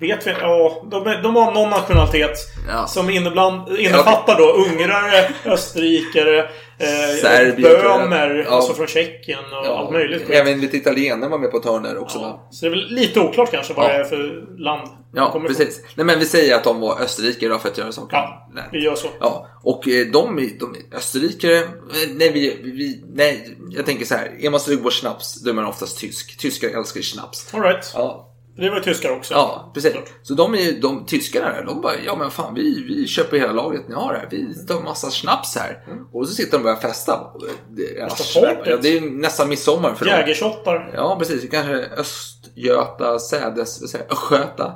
[0.00, 0.30] Vet vi?
[0.40, 2.38] Ja, de, de har någon nationalitet.
[2.68, 2.86] Ja.
[2.86, 6.38] Som innebland, innefattar då ungrare, österrikare,
[6.78, 8.56] eh, Serbier, bömer, Ja.
[8.56, 10.30] alltså från Tjeckien och allt möjligt.
[10.30, 12.18] Även lite italienare var med på ett hörn där också.
[12.18, 12.48] va?
[12.50, 13.88] Så det är väl lite oklart kanske vad Ja.
[13.92, 15.80] det är för land de Ja, precis.
[15.94, 18.16] Nej, men vi säger att de var österrikare då för att göra saker.
[18.16, 18.64] Ja, lätt.
[18.72, 19.08] vi gör så.
[19.20, 21.56] Ja, och eh, de, de är österrikare.
[21.58, 21.64] eh,
[22.10, 24.30] Nej, vi, vi, nej, jag tänker så här.
[24.40, 26.38] Är man sugen på snaps, då är man oftast tysk.
[26.38, 27.54] Tyskar älskar ju snaps.
[27.54, 27.90] All right.
[27.94, 28.25] Ja,
[28.56, 29.34] Det var tyskar också.
[29.34, 29.94] Ja, precis.
[30.22, 33.52] Så de, är, de tyskarna där, de bara, ja men fan vi, vi köper hela
[33.52, 34.28] lagret ni har här.
[34.30, 35.78] Vi tar massa snaps här.
[36.12, 37.32] Och så sitter de och börjar festa.
[37.68, 38.58] Det, partyt.
[38.64, 40.14] ja, det är nästan midsommar för dem.
[40.14, 40.90] Jägershottar.
[40.94, 41.50] Ja, precis.
[41.50, 44.16] Kanske Östgöta, Sädes, vad säger jag?
[44.16, 44.72] Östgöta.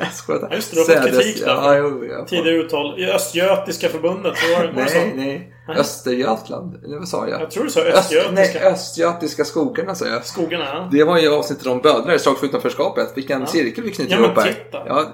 [0.00, 0.54] Östgöta.
[0.54, 1.76] Just det, du har fått kritik där.
[2.08, 3.00] Ja, Tidigare uttal.
[3.00, 4.36] I Östgötiska förbundet.
[4.38, 4.98] så Var, det så?
[4.98, 5.54] Nej, nej.
[5.68, 6.84] Östergötland.
[6.84, 7.40] Eller vad sa jag?
[7.40, 8.30] Jag tror du sa Öst, östgötiska.
[8.32, 10.24] nej, östgötiska skogarna sa jag.
[10.26, 10.88] Skogarna, ja.
[10.92, 13.12] Det var ju avsnittet om bödlar strax för utanförskapet.
[13.16, 13.46] Vilken Ja.
[13.46, 14.46] cirkel vi knyter Ja, men upp här.
[14.52, 14.82] titta.
[14.86, 15.12] Ja,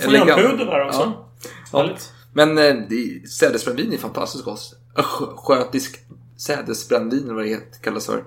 [0.00, 1.12] Får ni ha pudel här också?
[1.72, 1.84] Ja.
[1.84, 1.96] Ja.
[2.32, 2.74] Men eh,
[3.38, 4.74] sädesbrännvin är fantastiskt gott.
[4.96, 6.00] Östgötisk
[6.36, 8.24] sädesbrännvin eller vad det kallas för.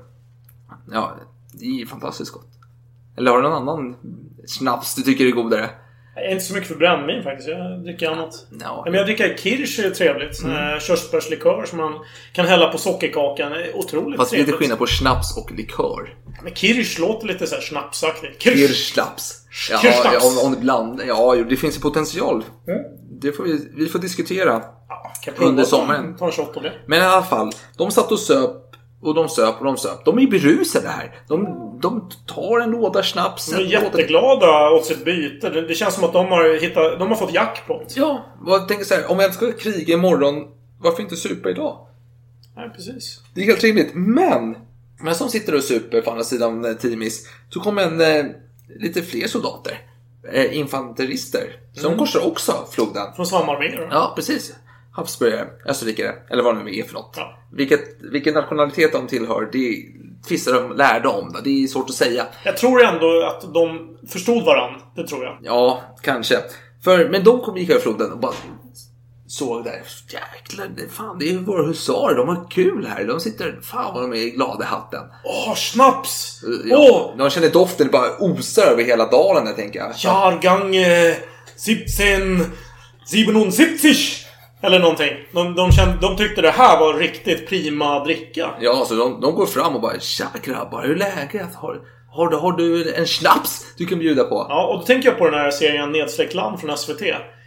[0.91, 1.15] Ja,
[1.53, 2.47] det är fantastiskt gott.
[3.17, 3.95] Eller har du någon annan
[4.47, 5.69] snaps du tycker är godare?
[6.15, 7.49] Jag är inte så mycket för brännvin faktiskt.
[7.49, 8.34] Jag dricker annat.
[8.62, 8.82] Ja.
[8.86, 10.43] Men jag dricker kirsch är trevligt.
[10.43, 10.80] Mm.
[10.80, 11.93] Körsbärslikör som man
[12.34, 13.52] kan hälla på sockerkakan.
[13.52, 14.47] Det är otroligt Fast det trevligt.
[14.47, 16.17] lite skillnad på snaps och likör.
[16.43, 18.41] Men kirsch låter lite så här snapsaktigt.
[18.41, 18.58] Kirsch!
[18.58, 19.39] Kirschlaps.
[19.69, 21.06] Ja, ja, om, om det blandar.
[21.06, 22.43] Ja, det finns ju potential.
[22.67, 22.80] Mm.
[23.21, 24.62] Det får vi, vi får diskutera
[25.36, 26.15] prova under sommaren.
[26.17, 26.73] Ta en shot av det.
[26.86, 28.62] Men i alla fall, de satt och söp
[29.03, 30.05] och de söp och de söp.
[30.05, 31.15] De är berusade här.
[31.27, 31.45] De,
[31.81, 33.51] de tar en låda snaps.
[33.51, 35.49] De är jätteglada åt sitt byte.
[35.49, 37.93] Det, det känns som att de har, hittat, de har fått jackpot.
[37.95, 40.47] Ja, och jag tänker så här, om jag ska kriga imorgon,
[40.81, 41.87] varför inte supa idag?
[42.55, 43.21] Nej, precis.
[43.33, 43.91] Det är helt rimligt.
[43.93, 44.55] Men,
[44.99, 48.25] men som sitter och super på andra sidan eh, Timis, så kommer en, eh,
[48.79, 49.81] lite fler soldater.
[50.33, 51.43] Eh, infanterister.
[51.73, 51.99] Så Mm.
[51.99, 53.03] korsar också floden.
[53.15, 53.87] Från samma armé då?
[53.91, 54.53] Ja, precis.
[54.95, 57.13] Havsborgare, österrikare, eller vad det nu är för något.
[57.17, 57.39] Ja.
[57.51, 59.77] Vilket, vilken nationalitet de tillhör, det
[60.27, 61.32] tvistade de lärde om.
[61.34, 61.39] Då.
[61.39, 62.25] Det är svårt att säga.
[62.43, 64.79] Jag tror ändå att de förstod varandra.
[64.95, 65.38] Det tror jag.
[65.41, 66.38] Ja, kanske.
[66.84, 68.34] För, men de kom gick över floden och bara
[69.27, 69.82] såg där.
[70.10, 72.15] Jäklar, det, fan det är ju våra husarer.
[72.15, 73.03] De har kul här.
[73.03, 75.01] De sitter, fan vad de är glada i hatten.
[75.23, 76.41] Åh, snaps!
[76.65, 77.17] Ja, Åh!
[77.17, 79.91] De känner doften bara osar över hela dalen där, tänker jag.
[79.97, 81.15] Jahrgang eh,
[81.56, 84.22] 1777.
[84.63, 85.13] Eller någonting.
[85.32, 88.49] De, de, kände, de tyckte det här var riktigt prima dricka.
[88.60, 91.56] Ja, så de, de går fram och bara Tja grabbar, hur är läget?
[91.56, 94.45] Har, har, du, har du en snaps du kan bjuda på?
[94.49, 97.02] Ja, och då tänker jag på den här serien Nedsläckt land från SVT.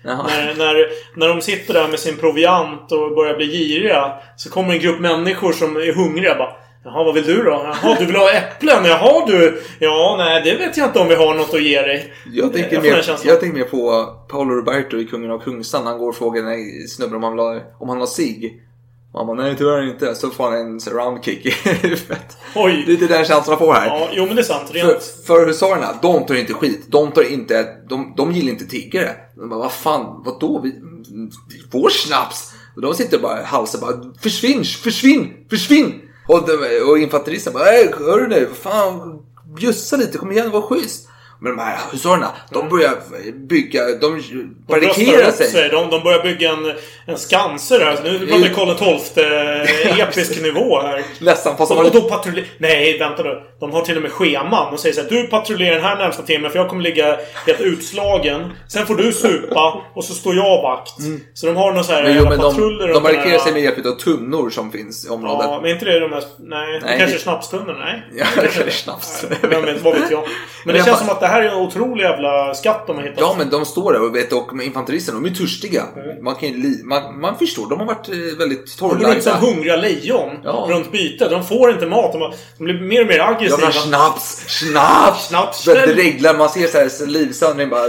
[0.04, 0.26] Jaha.
[0.26, 4.74] När, när, när de sitter där med sin proviant och börjar bli giriga så kommer
[4.74, 6.52] en grupp människor som är hungriga bara
[6.84, 7.50] Jaha, vad vill du då?
[7.50, 8.84] Jaha, du vill ha äpplen?
[8.84, 9.62] Jaha du!
[9.78, 12.12] Ja, nej, det vet jag inte om vi har något att ge dig.
[12.32, 15.86] Jag tänker, Jag mer, jag tänker mer på Paolo Roberto i Kungen av Kungsan.
[15.86, 18.62] Han går och frågar den här snubben om han, vill ha, om han har cigg.
[19.12, 20.14] Och han bara, nej tyvärr inte.
[20.14, 22.36] Så får han en roundkick i huvudet.
[22.54, 22.82] Oj.
[22.86, 23.86] Det är lite den känslan jag får här.
[23.86, 24.68] Ja, jo men det är sant.
[24.68, 25.02] För, Rent.
[25.26, 26.84] för husarerna, de tar inte skit.
[26.88, 29.10] De tar inte, de, de gillar inte tiggare.
[29.36, 30.60] De bara, vad fan, vadå?
[30.64, 30.68] Vi,
[31.54, 32.52] vi får snaps.
[32.76, 36.00] Och de sitter bara halsen bara, försvinn, försvinn, försvinn.
[36.26, 39.22] Och, de, och infanteristen bara, hörru nu, fan,
[39.56, 41.08] bjussa lite, kom igen, var schysst.
[41.40, 42.92] Men de här husarerna, de börjar
[43.48, 44.16] bygga, de
[45.28, 45.46] upp sig.
[45.46, 45.68] sig.
[45.68, 46.74] De, de börjar bygga en,
[47.06, 47.98] en skanser här.
[48.04, 51.02] Nu pratar Karl XII episk nivå här.
[51.20, 52.46] Nästan, fast de Och, och då patrullerar...
[52.58, 53.42] Nej, vänta nu.
[53.60, 54.72] De har till och med scheman.
[54.72, 57.60] De säger så här, Du patrullerar den här närmsta timmen för jag kommer ligga helt
[57.60, 58.52] utslagen.
[58.68, 60.92] Sen får du supa och så står jag vakt.
[61.34, 62.14] Så de har några så här Mm.
[62.14, 65.08] Men, jo, men patruller de, de här- sig med hjälp av tunnor som finns i
[65.08, 65.46] området.
[65.50, 66.22] Ja, men inte det de här...
[66.38, 67.76] Nej, Nej, kanske snapstunnor?
[67.78, 68.02] Nej.
[68.16, 69.26] Ja, Det kanske är snaps.
[69.30, 70.20] Nej, Vem vet, vad vet jag.
[70.20, 70.30] Men
[70.64, 73.20] Men det känns som att det här är en otrolig jävla skatt de har hittat.
[73.20, 75.82] Ja, men de står där och vet och infanteristerna, de är törstiga.
[76.22, 79.46] Man, kan man, man förstår, de har varit eh, väldigt De går runt som torrlagda.
[79.46, 80.66] hungriga lejon Ja.
[80.70, 81.30] runt bytet.
[81.30, 82.12] De får inte mat.
[82.12, 83.56] De, har- de blir mer och mer aggressiva.
[83.56, 85.26] vill ha snaps, snaps!
[85.28, 85.64] Snaps.
[85.64, 87.86] Det reglar, man ser så här salivsöndring bara.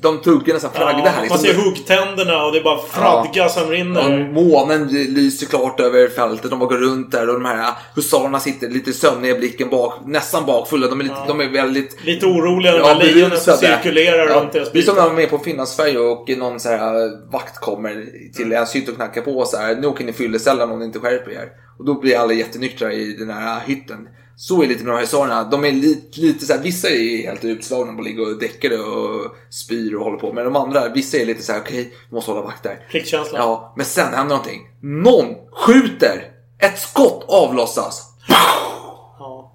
[0.00, 1.12] De tuggar nästan flagda Ja, här.
[1.14, 1.38] man Liksom.
[1.40, 4.32] ser huggtänderna och det är bara fradga som Och rinner.
[4.32, 6.50] månen lyser klart över fältet.
[6.50, 9.94] De bara går runt där och de här husarerna sitter lite sömniga i blicken bak,
[10.06, 10.86] nästan bakfulla.
[10.88, 14.52] De är, lite, de är väldigt Lite oroliga de här lejonen som cirkulerar Ja, runt
[14.52, 17.58] deras Det är som när de är på Finlandsfärja och någon så här eh, vakt
[17.58, 19.76] kommer till ens hytt och knackar på så här.
[19.76, 21.48] Nu åker ni fyllecellen om ni inte skärper er.
[21.78, 24.08] Och då blir alla jättenyktra i den här hytten.
[24.36, 25.44] Så är det lite med de här husarerna.
[25.44, 29.36] De är lite, lite så här, vissa är helt utslagna och ligger och däckade och
[29.50, 30.32] spyr och håller på.
[30.32, 32.86] Men de andra, vissa är lite så här: okej, vi måste hålla vakt där.
[32.90, 33.38] Pliktkänsla.
[33.38, 34.60] Ja, men sen händer någonting.
[34.80, 36.30] Någon skjuter!
[36.58, 38.02] Ett skott avlossas.
[39.18, 39.52] Ja.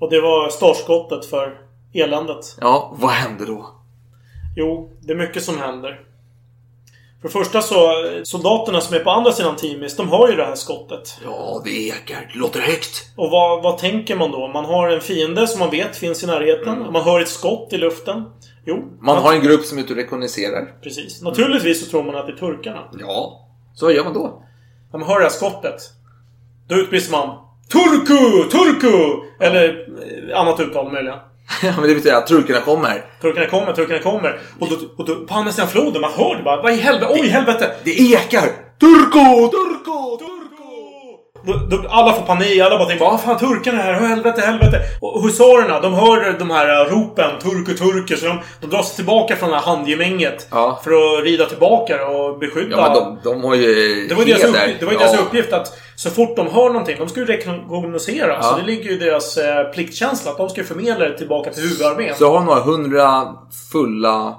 [0.00, 2.56] Och det var startskottet för eländet.
[2.60, 3.70] Ja, vad händer då?
[4.56, 6.00] Jo, det är mycket som händer.
[7.20, 10.44] För det första så, soldaterna som är på andra sidan Timis, de har ju det
[10.44, 11.18] här skottet.
[11.24, 12.30] Ja, det ekar.
[12.32, 13.10] Det låter högt.
[13.16, 14.48] Och vad, vad tänker man då?
[14.48, 16.92] Man har en fiende som man vet finns i närheten.
[16.92, 18.24] Man hör ett skott i luften.
[18.64, 18.84] Jo.
[19.00, 20.74] Man har en grupp som är ute och rekognoserar.
[20.82, 21.22] Precis.
[21.22, 22.82] Naturligtvis så tror man att det är turkarna.
[23.00, 24.42] Ja, så vad gör man då?
[24.92, 25.80] När man hör det här skottet.
[26.68, 27.38] Då utbrister man
[27.72, 28.48] Turku!
[28.50, 29.22] Turku!
[29.40, 29.88] Eller
[30.30, 31.18] eh, annat uttal möjligen.
[31.62, 33.04] Ja, men det betyder att turkarna kommer.
[33.20, 34.40] Turkarna kommer, turkarna kommer.
[34.58, 36.62] Och då, och då på andra sidan floden, man hör det bara.
[36.62, 37.06] Vad i helvete?
[37.10, 37.74] Oj, helvete!
[37.84, 38.48] Det ekar!
[38.80, 39.48] Turko!
[39.50, 40.18] Turko!
[41.46, 44.80] Då, då, alla får panik, alla bara tänker ah, fan turkarna är här, helvete, helvete.
[45.00, 48.16] Och husarerna, de hör de här ropen, turku, turku.
[48.16, 50.48] Så de, de drar sig tillbaka från det här handgemänget.
[50.50, 50.80] Ja.
[50.84, 52.76] För att rida tillbaka och beskydda.
[52.76, 55.06] Ja, men de, de har ju Det var ju deras, uppgift, det var ju ja.
[55.06, 58.32] deras uppgift att så fort de hör någonting, de ska ju rekognosera.
[58.32, 58.42] Ja.
[58.42, 61.62] Så det ligger ju i deras eh, pliktkänsla att de ska förmedla det tillbaka till
[61.62, 62.14] huvudarmén.
[62.14, 63.24] Så har några hundra
[63.72, 64.36] fulla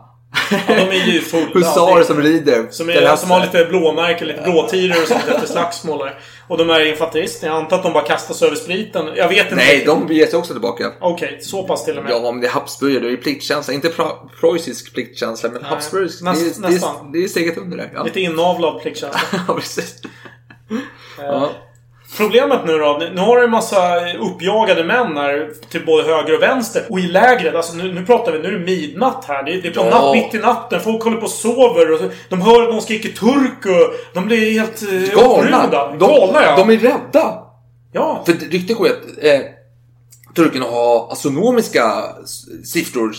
[0.68, 1.48] Ja, de är ju fulla.
[1.54, 2.68] husarer som rider.
[2.70, 6.10] Som, är, som har lite blåmärken, lite blåtiror och sånt efter slagsmål.
[6.50, 9.06] Och de här infanteristerna, jag antar att de bara kastar sig över spriten.
[9.16, 9.56] Jag vet inte.
[9.56, 10.92] Nej, de beger sig också tillbaka.
[11.00, 12.12] Okej, så pass till och med.
[12.12, 13.74] Ja, men det är Habsburger, det är ju pliktkänsla.
[13.74, 13.90] Inte
[14.40, 16.22] preussisk pliktkänsla, men Habsburgisk.
[16.22, 17.12] näst- det, är- det, nästan.
[17.12, 17.92] det är steget under där.
[17.96, 19.20] Ja, Lite inavlad pliktkänsla.
[19.48, 19.96] ja precis.
[21.18, 21.50] Ja.
[22.18, 26.42] Problemet nu då, nu har du en massa uppjagade män här till både höger och
[26.42, 26.84] vänster.
[26.90, 29.44] Och i lägret, alltså nu, nu pratar vi, nu är det midnatt här.
[29.44, 29.90] Det är, det är på Ja.
[29.90, 30.80] natt, mitt i natten.
[30.82, 31.94] Folk håller på och sover.
[31.94, 32.00] Och
[32.30, 33.94] de hör att någon skriker turku.
[34.14, 35.38] De blir helt eh, Galna!
[35.38, 35.88] upprymda.
[35.88, 36.56] De, Galna ja.
[36.58, 37.44] de är rädda!
[37.92, 38.24] Ja.
[38.26, 39.46] För ryktet går ju att eh,
[40.36, 41.92] turkarna har astronomiska
[42.66, 43.12] siffror,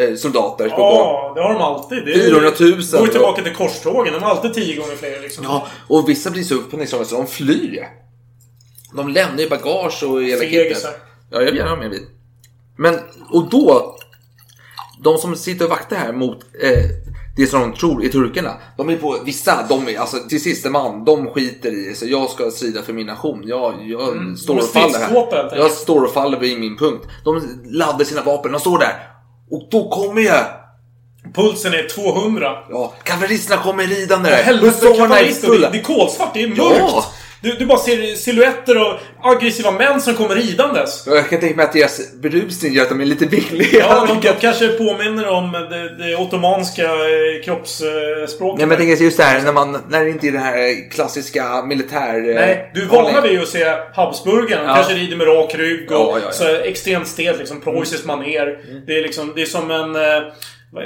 [0.00, 0.74] eh, soldater på.
[0.80, 2.04] Ja, det har de alltid.
[2.04, 2.70] Det är- 400 000.
[2.92, 4.12] Går ju tillbaka till korstågen.
[4.14, 5.44] De har alltid tio gånger fler liksom.
[5.44, 7.86] Ja, och vissa blir så upphandlade så de flyr.
[8.96, 10.82] De lämnar ju bagage och hela kittet.
[11.30, 12.02] Ja, jag vill gärna ha med vid.
[12.76, 12.98] Men,
[13.30, 13.96] och då...
[15.04, 16.38] De som sitter och vaktar här mot...
[16.62, 16.84] Eh,
[17.36, 18.54] det som de tror är turkarna.
[18.76, 21.94] De är på, vissa, de är, alltså till sista man, de skiter i.
[21.94, 23.42] Så jag ska strida för min nation.
[23.44, 25.56] Jag, jag står de är och faller här.
[25.56, 27.06] Jag står och faller vid min punkt.
[27.24, 29.08] De laddar sina vapen, de står där.
[29.50, 30.44] Och då kommer jag.
[31.34, 32.52] Pulsen är 200.
[32.70, 35.50] Ja, kavalleristerna kommer ridande Ja, helvete, kavallerister.
[35.50, 36.58] Det, det är kolsvart, det är mörkt.
[36.58, 37.04] Ja.
[37.44, 41.06] Du, du bara ser silhuetter och aggressiva män som kommer ridandes.
[41.06, 43.78] Jag kan tänka mig att deras berusning gör att de är lite billiga.
[43.78, 48.58] Ja, de, de kanske påminner om det, det ottomanska eh, kroppsspråket.
[48.58, 50.90] Nej men jag tänker just det här när, man, när det inte är det här
[50.90, 52.34] klassiska militär...
[52.34, 54.62] Nej, du är vana vid att se Habsburgarna.
[54.62, 54.74] De Ja.
[54.74, 56.32] kanske rider med rak rygg och Ja, ja, ja.
[56.32, 58.58] så extremt stelt, liksom preussiskt maner.
[58.86, 59.96] Det, är liksom, det är som en...
[59.96, 60.22] eh,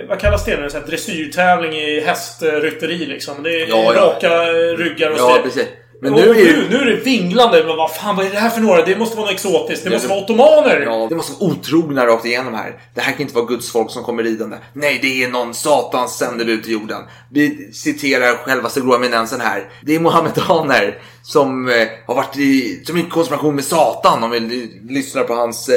[0.08, 0.52] Vad, kallas det?
[0.52, 3.42] En dressyrtävling i hästrytteri liksom.
[3.42, 4.00] Det är Ja, ja.
[4.00, 4.44] raka
[4.84, 5.42] ryggar och Ja, så.
[5.42, 5.66] precis.
[6.02, 7.64] Men nu är nu, nu är det vinglande.
[7.66, 8.84] Men vad fan, vad är det här för några?
[8.84, 9.84] Det måste vara något exotiskt.
[9.84, 10.80] Det Ja, måste det- vara ottomaner!
[10.80, 12.80] Ja, det måste vara otrogna rakt igenom här.
[12.94, 14.56] Det här kan inte vara Guds folk som kommer ridande.
[14.72, 17.02] Nej, det är någon satans sändebud till jorden.
[17.30, 19.68] Vi citerar självaste grå eminensen här.
[19.82, 21.74] Det är mohammedaner som eh,
[22.06, 24.40] har varit i, som i konspiration med Satan om vi
[24.88, 25.74] lyssnar på hans eh,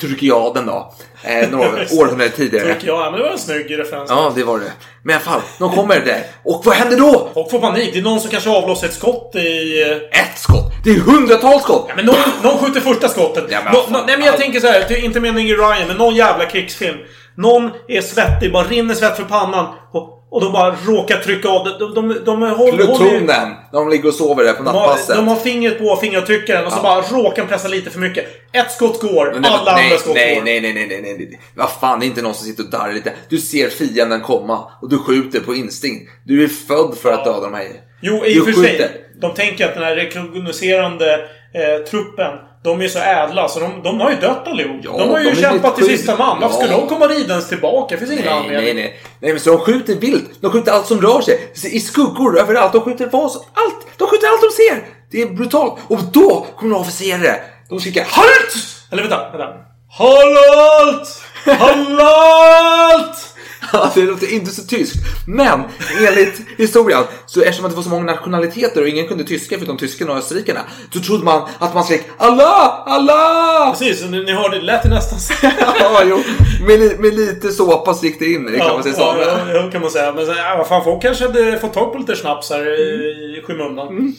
[0.00, 0.92] Turkiaden då.
[1.22, 2.76] Eh, några århundraden tidigare.
[2.84, 4.10] Ja, men det var en snygg referens.
[4.10, 4.72] Ja, det var det.
[5.02, 6.22] Men i alla fall, de kommer där.
[6.44, 7.28] Och vad händer då?
[7.34, 7.90] Folk får panik.
[7.92, 9.82] Det är någon som kanske avlossar ett skott i...
[10.12, 10.72] Ett skott!
[10.84, 11.84] Det är hundratals skott!
[11.88, 13.44] Ja, men någon, någon skjuter första skottet.
[13.50, 16.44] Ja, men Nå- nej men jag tänker så här, inte meningen Ryan, men någon jävla
[16.46, 16.96] krigsfilm.
[17.36, 19.66] Någon är svettig, bara rinner svett för pannan.
[19.92, 21.78] Och, och de bara råkar trycka av det.
[21.78, 23.54] De, de, de, de håller, Plutonen!
[23.72, 25.16] De ligger och sover där på de har, nattpasset.
[25.16, 28.24] de har fingret på fingeravtryckaren och så bara råkar pressa lite för mycket.
[28.52, 29.40] Ett skott går, alla
[29.74, 30.42] nej, andra skott nej, går.
[30.42, 31.40] nej, nej, nej, nej, nej, nej.
[31.54, 33.12] Vad fan, det är inte någon som sitter och darrar lite.
[33.28, 36.10] Du ser fienden komma och du skjuter på instinkt.
[36.24, 37.66] Du är född för att döda de här.
[38.00, 39.06] Jo, i och för sig.
[39.20, 41.14] De tänker att den här rekognoscerande
[41.54, 42.32] eh, truppen,
[42.64, 44.76] de är så ädla så de, de har ju dött allihop.
[44.82, 46.40] Ja, de har ju de kämpat till sista man.
[46.40, 46.62] Varför Ja.
[46.62, 47.94] skulle de komma ridandes tillbaka?
[47.94, 48.64] Det finns ingen Nej, anledning.
[48.64, 49.00] nej, nej.
[49.20, 50.30] Nej, men så de skjuter vilt.
[50.42, 51.52] De skjuter allt som rör sig.
[51.64, 52.72] I skuggor, överallt.
[52.72, 53.42] De skjuter vad som...
[53.54, 53.86] Allt!
[53.96, 54.84] De skjuter allt de ser!
[55.10, 55.78] Det är brutalt.
[55.88, 57.36] Och då kommer några officerare.
[57.68, 58.54] De skriker HALT!
[58.92, 59.46] Eller vänta, vänta.
[59.90, 61.22] Halt!
[61.60, 63.29] Halt!
[63.72, 64.96] Ja, det låter inte så tyskt.
[65.26, 65.62] Men
[66.08, 70.12] enligt historien, så eftersom det var så många nationaliteter och ingen kunde tyska förutom tyskarna
[70.12, 70.60] och österrikarna,
[70.94, 72.82] så trodde man att man skrek Allah!
[72.86, 73.70] Allah!
[73.70, 75.32] Precis, ni, ni hörde, det lät det nästan så.
[75.80, 76.22] ja, jo.
[76.66, 79.16] Med, med lite så gick det in i det kan man säga ja,
[79.48, 80.12] ja, ja, kan man säga.
[80.12, 83.38] Men så, ja, vad fan, folk kanske hade fått tag på lite snaps här i-
[83.38, 83.88] i skymundan.
[83.88, 84.14] Mm.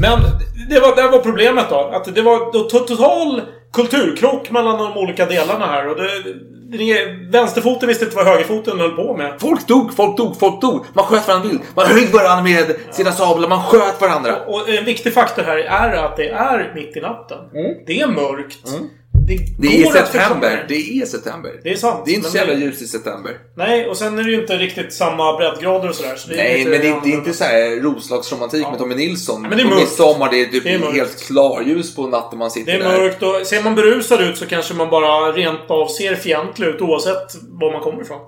[0.00, 0.18] Men
[0.70, 1.90] det var, det var problemet då.
[1.94, 5.88] Att det var total kulturkrock mellan de olika delarna här.
[5.88, 6.10] Och det,
[7.30, 9.40] vänsterfoten visste inte vad högerfoten höll på med.
[9.40, 10.84] Folk dog, folk dog, folk dog.
[10.92, 11.62] Man sköt varandra vilt.
[11.76, 14.36] Man högg varandra med sina sablar, man sköt varandra.
[14.46, 17.38] Och en viktig faktor här är att det är mitt i natten.
[17.86, 18.68] Det är mörkt.
[18.68, 18.88] Mm.
[19.58, 20.06] Det är att förklara.
[20.06, 20.64] september.
[20.68, 21.60] Det är september.
[21.62, 22.02] Det är sant.
[22.04, 23.32] Det är inte så jävla det- ljust i september.
[23.56, 26.16] Nej, och sen är det ju inte riktigt samma breddgrader och sådär.
[26.16, 28.94] Så det är Nej, men det är, det är inte så här Roslagsromantik med Tommy
[28.94, 29.42] Nilsson.
[29.42, 29.80] men det är mörkt.
[29.80, 30.96] midsommar, det är typ Det är mörkt.
[30.96, 32.98] helt klarljus på natten man sitter Det är där.
[32.98, 36.80] mörkt och ser man berusad ut så kanske man bara rent av ser fientlig ut
[36.80, 38.20] oavsett var man kommer ifrån.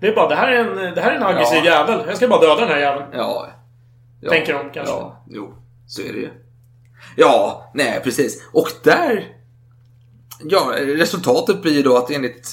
[0.00, 1.70] Det är bara, det här är en, det här är en aggressiv Ja.
[1.70, 2.00] jävel.
[2.06, 3.04] Jag ska bara döda den här jäveln.
[3.12, 3.48] Ja.
[4.20, 4.30] ja.
[4.30, 4.94] Tänker de kanske.
[4.94, 5.54] Ja, jo.
[5.86, 6.28] Så är det ju.
[7.16, 8.42] Ja, nej precis.
[8.52, 9.26] Och där...
[10.44, 12.48] Ja, resultatet blir ju då att enligt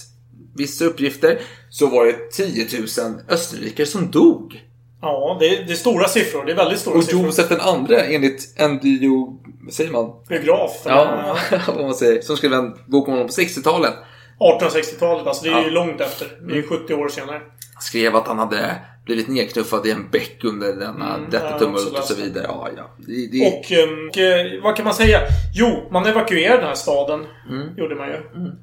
[0.57, 4.61] vissa uppgifter så var det 10 000 österrikare som dog.
[5.01, 6.45] Ja, det är, det är stora siffror.
[6.45, 7.25] Det är väldigt stora Och siffror.
[7.25, 9.39] Josef den andra enligt en bio...
[9.63, 10.11] Vad säger man?
[10.29, 10.81] Biograf.
[10.85, 12.21] Ja, vad man säger.
[12.21, 13.93] Som skrev en bok om honom på 60-talet.
[14.39, 15.27] 1860-talet.
[15.27, 15.73] Alltså det är ju Ja.
[15.73, 16.27] långt efter.
[16.47, 17.41] Det är ju 70 år senare.
[17.79, 21.97] Skrev att han hade blivit nedknuffad i en bäck under denna, Mm, detta ja, tumult
[21.99, 22.45] och så vidare.
[22.47, 22.83] Ja, ja.
[22.97, 25.19] Det, det, Och, och eh, vad kan man säga?
[25.55, 27.25] Jo, man evakuerade den här staden.
[27.49, 27.67] Mm.
[27.77, 28.15] Gjorde man ju.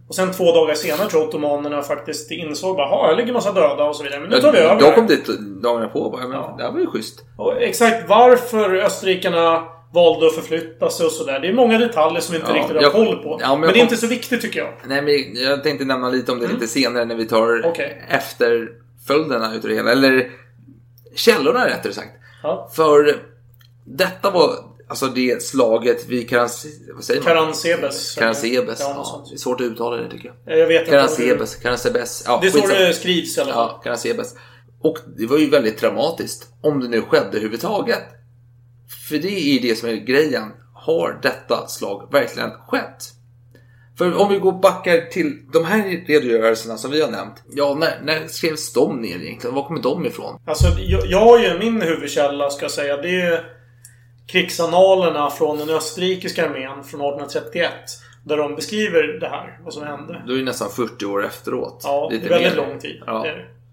[0.08, 3.52] Och sen två dagar senare tror jag ottomanerna faktiskt insåg bara "Ha, här ligger massa
[3.52, 4.20] döda och så vidare.
[4.20, 4.82] Men nu tar vi över.
[4.82, 5.26] här." kom dit
[5.62, 7.20] dagarna på bara, men det här var ju schysst.
[7.36, 9.62] Och exakt varför österrikarna
[9.94, 11.40] valde att förflytta sig och sådär.
[11.40, 13.38] Det är många detaljer som vi inte Ja, riktigt har jag- koll på.
[13.40, 14.68] ja, men men det är kom- inte så viktigt tycker jag.
[14.86, 17.70] Nej, men jag tänkte nämna lite om det lite senare när vi tar Mm.
[17.70, 18.02] Okej.
[19.02, 19.92] Efterföljderna utav det hela.
[19.92, 20.30] Eller
[21.14, 22.12] källorna rättare sagt.
[22.42, 22.70] Ja.
[22.74, 23.22] För
[23.84, 24.56] detta var
[24.88, 26.66] alltså det slaget vid Karans...
[26.94, 27.22] Vad säger?
[27.22, 28.14] Karansebes.
[28.14, 28.80] Karansebes.
[28.80, 30.58] Ja, det är svårt att uttala det tycker jag.
[30.58, 30.90] Jag vet inte.
[30.90, 31.56] Karansebes.
[31.56, 32.22] Karansebes.
[32.26, 33.70] Ja, Det är så det skrivs i alla fall.
[33.72, 34.34] Ja, Karansebes.
[34.80, 36.48] Och det var ju väldigt dramatiskt.
[36.60, 38.02] Om det nu skedde överhuvudtaget.
[39.08, 40.52] För det är det som är grejen.
[40.74, 43.04] Har detta slag verkligen skett?
[43.98, 47.42] För om vi går backar till de här redogörelserna som vi har nämnt.
[47.50, 49.54] Ja, när, när skrevs de ner egentligen?
[49.54, 50.40] Var kommer de ifrån?
[50.46, 52.96] Alltså, jag, jag har ju min huvudkälla, ska jag säga.
[52.96, 53.44] Det är
[54.26, 57.72] krigsanalerna från den österrikiska armén från 1831.
[58.24, 60.22] Där de beskriver det här, vad som hände.
[60.26, 61.80] Då är det nästan 40 år efteråt.
[61.84, 62.66] Ja, det Lite är väldigt mer.
[62.66, 63.02] lång tid.
[63.06, 63.26] Ja.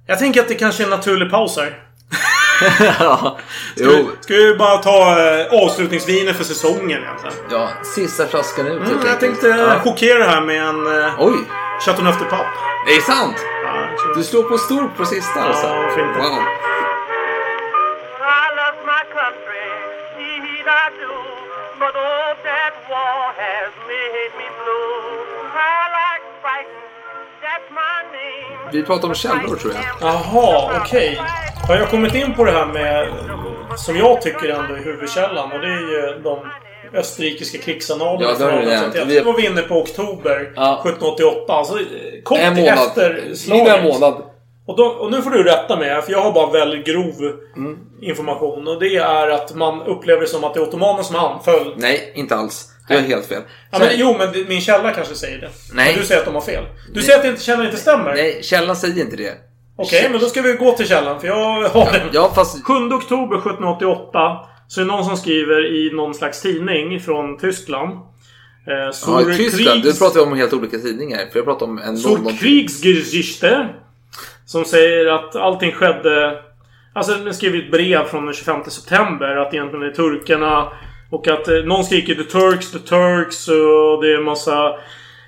[0.08, 1.84] Jag tänker att det kanske är en naturlig paus här.
[3.00, 3.38] ja,
[3.76, 3.90] Ska jo.
[3.92, 7.36] vi, ska vi bara ta eh, avslutningsviner för säsongen egentligen?
[7.52, 9.80] Ja, sista flaskan ut Mm, jag tänkte Ja.
[9.84, 11.38] chockera här med en eh, Oj,
[11.86, 12.50] Chateauneuf de Pape.
[12.88, 13.36] det är sant!
[13.64, 15.68] Ja, Du slår på stort på sista alltså.
[15.68, 16.20] Ja, varför inte?
[16.20, 16.44] Wow.
[27.42, 28.59] That's my name.
[28.74, 29.84] Vi pratar om källor tror jag.
[30.10, 31.20] Jaha, okej.
[31.68, 33.08] Har jag kommit in på det här med,
[33.78, 36.40] som jag tycker ändå är huvudkällan och det är ju de
[36.94, 38.96] österrikiska krigsanalerna Ja, det har du nämnt.
[38.96, 39.08] 1831.
[39.08, 40.82] Vi- Det var vi inne på oktober Ja.
[40.84, 41.54] 1788.
[41.54, 41.78] Alltså
[42.24, 42.78] kort En månad.
[42.78, 43.78] efter slaget.
[43.78, 44.14] en månad.
[44.68, 47.14] Och, då, och nu får du rätta mig, för jag har bara väldigt grov
[47.56, 47.78] Mm.
[48.02, 48.68] information.
[48.68, 51.74] Och det är att man upplever det som att det är ottomanerna som anföll.
[51.78, 52.69] Nej, inte alls.
[52.90, 53.42] Du har helt fel.
[53.72, 55.50] Ja, men, jo, men min källa kanske säger det.
[55.74, 55.92] Nej.
[55.92, 56.64] Men du säger att de har fel.
[56.94, 58.14] Du säger att inte, källan inte stämmer?
[58.14, 59.34] Nej, källan säger inte det.
[59.78, 62.10] Okej, men då ska vi gå till källan, för jag har den.
[62.12, 62.66] Ja, fast...
[62.66, 64.20] 7 oktober 1788
[64.68, 67.94] så är det någon som skriver i någon slags tidning från Tyskland.
[68.68, 69.84] Eh, Ja, i Tyskland.
[69.84, 71.18] Du pratar om helt olika tidningar.
[71.32, 72.34] För jag pratar om en Sur London...
[72.34, 73.68] Kriegsgeschichte.
[74.46, 76.42] Som säger att allting skedde...
[76.94, 79.36] Alltså den skriver ett brev från den 25 september.
[79.36, 80.72] Att egentligen är turkarna...
[81.10, 84.76] Och att eh, någon skriker The Turks, The Turks och det är en massa...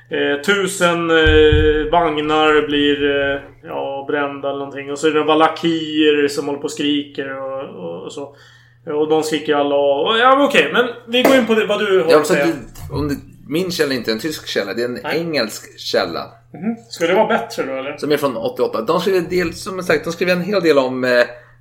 [0.09, 4.91] Eh, tusen eh, vagnar blir eh, ja, brända eller någonting.
[4.91, 8.35] Och så är det valakier som håller på och skriker och, och, och så.
[8.85, 11.79] Och de skriker alla och, Ja men okej, men vi går in på det, vad
[11.79, 12.47] du har att säga.
[12.91, 13.15] om det,
[13.47, 16.31] min källa är inte en tysk källa, det är en engelsk källa.
[16.89, 17.97] Ska det vara bättre då eller?
[17.97, 18.81] Som är från 88.
[18.81, 21.09] De skriver, del, som sagt, de skriver en hel del om eh,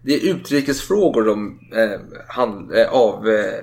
[0.03, 3.61] det är utrikesfrågor de eh, hand, eh, av, eh,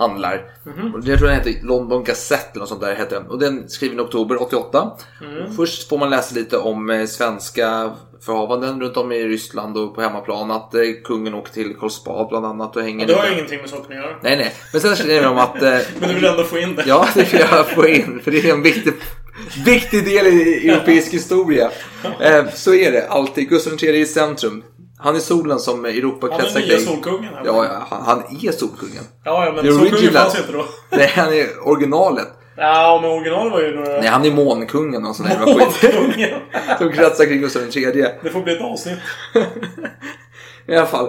[0.00, 0.44] handlar.
[0.64, 0.94] Mhm.
[0.94, 3.26] Och Jag tror den heter London Gazette eller något sånt där heter den.
[3.26, 4.90] Och den skriven i oktober 88.
[5.20, 5.54] Mm.
[5.56, 7.90] Först får man läsa lite om eh, svenska
[8.20, 10.50] förhavanden runt om i Ryssland och på hemmaplan.
[10.50, 13.60] Att eh, kungen åker till Karlsbad bland annat och hänger Ja, det har ju ingenting
[13.60, 14.16] med saken att göra.
[14.22, 14.54] Nej, nej.
[14.72, 15.62] Men sen skriver de att...
[15.62, 16.84] Eh, Men du vill ändå få in det.
[16.86, 18.20] Ja, det vill jag få in.
[18.24, 18.92] För det är en viktig,
[19.64, 21.70] viktig del i europeisk historia.
[22.20, 23.48] Eh, så är det alltid.
[23.48, 24.62] Gustav III i centrum.
[25.00, 26.86] Han är solen som Europa Han är kretsar nya kring.
[26.86, 27.32] solkungen.
[27.44, 29.04] Ja, han, han är solkungen.
[29.24, 30.22] Ja, ja men The solkungen original.
[30.22, 30.64] fanns ju inte då.
[30.96, 32.28] Nej, han är originalet.
[32.56, 33.88] Ja, men originalet var ju några...
[34.00, 35.38] Nej, han är månkungen och sån där.
[35.38, 36.40] Månkungen.
[36.78, 38.06] Som kretsar kring Gustav III.
[38.22, 38.98] Det får bli ett avsnitt.
[40.66, 41.06] I alla fall.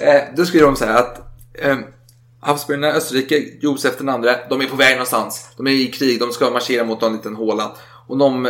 [0.00, 1.18] Eh, då skriver de så här att
[1.54, 1.76] eh,
[2.40, 5.48] Habsburgarna, Österrike, Josef den andra, de är på väg någonstans.
[5.56, 7.72] De är i krig, de ska marschera mot en liten håla.
[8.06, 8.48] Och de,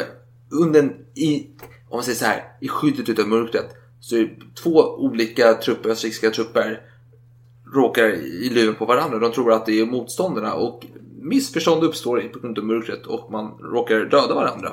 [0.51, 1.47] under, i,
[1.89, 3.67] om man säger så här, i skyddet utav mörkret,
[4.09, 4.27] så
[4.63, 6.83] två olika trupper, österrikiska trupper,
[7.75, 9.19] råkar i luven på varandra.
[9.19, 10.87] De tror att det är motståndarna och
[11.21, 14.73] missförstånd uppstår på grund av mörkret och man råkar döda varandra.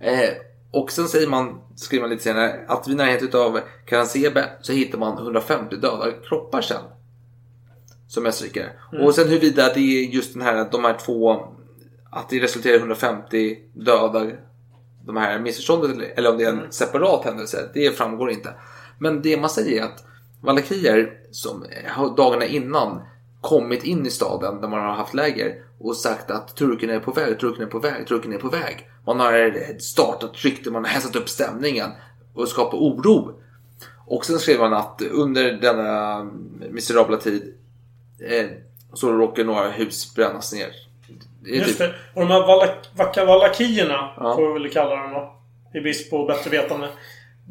[0.00, 0.30] Eh,
[0.70, 4.98] och sen säger man, skriver man lite senare, att vid närheten av Karansebe så hittar
[4.98, 6.82] man 150 döda kroppar sen.
[8.08, 8.70] Som österrikare.
[8.92, 9.06] Mm.
[9.06, 11.32] Och sen huruvida det är just den här, de här två,
[12.10, 14.30] att det resulterar i 150 döda,
[15.06, 18.54] de här missförståndet eller- om det är en separat händelse, det framgår inte.
[18.98, 20.04] Men det man säger är att
[20.40, 21.64] valakier som
[22.16, 23.00] dagarna innan
[23.40, 27.10] kommit in i staden där man har haft läger och sagt att turken är på
[27.10, 28.88] väg, turken är på väg, turken är på väg.
[29.06, 31.90] Man har startat rykten, man har hetsat upp stämningen
[32.34, 33.40] och skapat oro.
[34.06, 36.24] Och sen skrev man att under denna
[36.70, 37.54] miserabla tid
[38.18, 38.46] eh,
[38.92, 40.83] så råkar några hus brännas ner.
[41.46, 41.94] Just typ- det.
[42.14, 44.34] Och de här valak- valakierna, Ja.
[44.36, 45.40] får vi väl kalla dem då.
[45.78, 46.88] I brist på bättre vetande.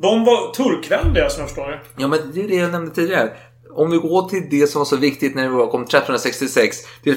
[0.02, 1.80] De var turkvänliga som jag förstår det.
[1.98, 3.32] Ja, men det är det jag nämnde tidigare.
[3.76, 7.14] Om vi går till det som var så viktigt när vi kom 1366 till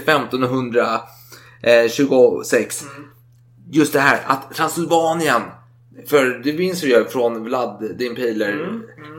[1.63, 2.85] 1526.
[3.73, 5.43] Just det här att Transylvanien,
[6.09, 8.69] för det minns vi ju från Vlad the Impaler,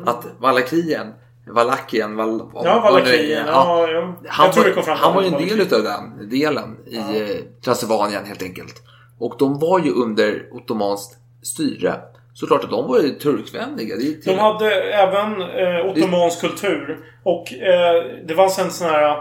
[0.05, 1.13] att Valakien,
[1.53, 3.47] Valakien, Val, Ja, Valakien.
[3.47, 4.15] Ja, ja.
[4.27, 8.43] han, det var, han var ju en del utav den delen i eh, Transylvanien helt
[8.43, 8.81] enkelt.
[9.19, 11.95] Och de var ju under ottomanskt styre.
[12.33, 13.95] Såklart att de var ju turkvänliga.
[13.95, 16.99] Det De hade även eh, ottomansk kultur.
[17.23, 19.17] Och eh, det fanns en sån här...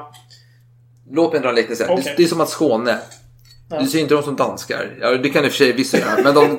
[1.11, 1.87] Låt mig dra en liknelse.
[1.91, 2.05] Okej.
[2.05, 2.99] Det, det är som att Skåne.
[3.71, 3.81] Ja.
[3.81, 4.99] Du ser inte dem som danskar.
[5.01, 6.23] Ja, det kan i och för sig vissa göra.
[6.25, 6.59] Men de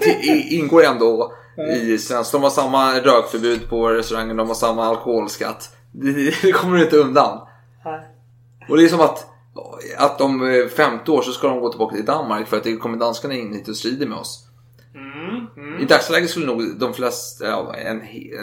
[0.49, 2.31] ingår ändå i svenskt.
[2.31, 4.37] De har samma rökförbud på restaurangen.
[4.37, 5.75] De har samma alkoholskatt.
[6.41, 7.47] Det, kommer du inte undan.
[7.85, 8.01] Nej.
[8.69, 9.27] Och det är som att,
[9.97, 12.75] att om eh, 50 år så ska de gå tillbaka till Danmark för att det
[12.75, 14.47] kommer danskarna in hit och strider med oss.
[14.95, 18.01] Mm, I dagsläget skulle nog de flesta, ja, en,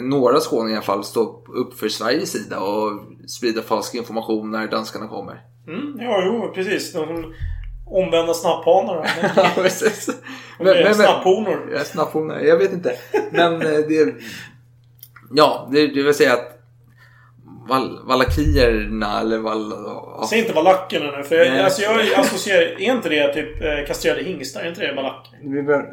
[0.09, 2.91] några skåningar i alla fall, stå upp för Sveriges sida och
[3.27, 5.41] sprida falsk information när danskarna kommer.
[5.67, 6.93] Mm, ja, jo, precis.
[6.93, 7.33] De
[7.85, 9.09] omvända snapphanar.
[9.35, 10.09] Ja, precis.
[10.95, 11.69] Snapphonor.
[11.73, 12.39] Ja, snapphonor.
[12.39, 12.95] Jag vet inte.
[13.31, 14.13] Men eh, det,
[15.31, 16.51] Ja, det, det vill säga att
[17.69, 19.73] val, valakierna eller val...
[20.29, 22.61] Säg inte valackerna nu, för jag, alltså jag associerar...
[22.61, 24.61] Är inte det typ eh, kastrerade hingstar?
[24.61, 25.31] Är inte det valacker?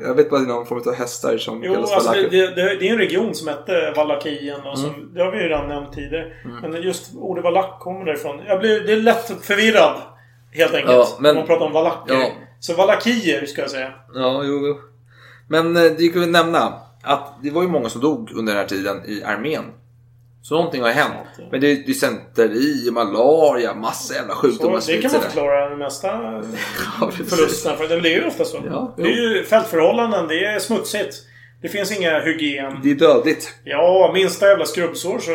[0.00, 2.16] Jag vet bara att det är någon form av hästar som Jo, kallas alltså det,
[2.18, 2.36] valacker.
[2.36, 5.14] det, det, det är en region som hette Valakien och som, Mm.
[5.14, 6.32] Det har vi ju redan nämnt tidigare.
[6.62, 8.40] Men just ordet valack kommer därifrån.
[8.46, 9.94] Jag blir, det är lätt förvirrad.
[10.52, 10.92] Helt enkelt.
[10.92, 12.14] Ja, men- Om man pratar om valacker.
[12.14, 12.30] Ja.
[12.60, 13.92] Så valakier ska jag säga.
[14.14, 14.80] Ja, jo, jo.
[15.48, 16.72] Men eh, det kan vi nämna
[17.02, 19.64] att det var ju många som dog under den här tiden i armén.
[20.42, 21.14] Så någonting har hänt.
[21.50, 26.08] Men det är dysenteri, malaria, massa jävla sjukdomar Så det kan man förklara den mesta
[27.00, 27.30] Ja, precis.
[27.30, 27.76] förlusterna.
[27.76, 28.58] För det blir ju ofta så.
[28.66, 31.16] Ja, det är ju fältförhållanden, det är smutsigt.
[31.62, 32.80] Det finns inga hygien.
[32.82, 33.54] Det är dödligt.
[33.64, 35.32] Ja, minsta jävla skrubbsår så...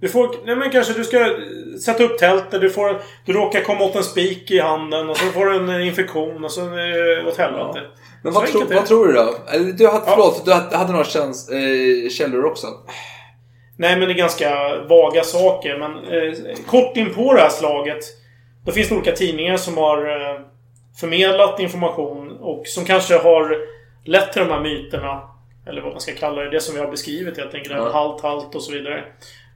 [0.00, 0.34] Du får...
[0.44, 1.36] Nej men kanske du ska
[1.84, 3.00] sätta upp tältet, du får...
[3.24, 6.50] Du råkar komma åt en spik i handen och så får du en infektion och
[6.52, 7.80] så det åt helvete.
[8.22, 9.34] Men Så vad, tro, vad tror du då?
[9.52, 12.66] Eller, Du hade, förlåt, du hade, hade några käns, eh, källor också.
[13.78, 15.78] Nej, men det är ganska vaga saker.
[15.78, 18.04] Men eh, kort in på det här slaget.
[18.64, 20.40] Då finns det olika tidningar som har eh,
[21.00, 23.56] förmedlat information och som kanske har
[24.04, 25.20] lett till de här myterna.
[25.66, 26.50] Eller vad man ska kalla det.
[26.50, 27.74] Det som vi har beskrivit helt enkelt.
[27.76, 27.92] Ja.
[27.92, 29.04] Halt, halt och så vidare.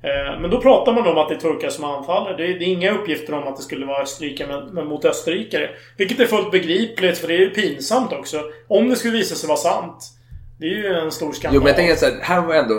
[0.03, 2.36] Eh, men då pratar man om att det är turkar som anfaller.
[2.36, 5.70] Det är, det är inga uppgifter om att det skulle vara österrikare men, mot österrikare.
[5.96, 8.42] Vilket är fullt begripligt för det är ju pinsamt också.
[8.68, 10.16] Om det skulle visa sig vara sant.
[10.59, 11.55] Det är ju en stor skandal.
[11.55, 12.74] Jo men jag tänker så här, här var ändå...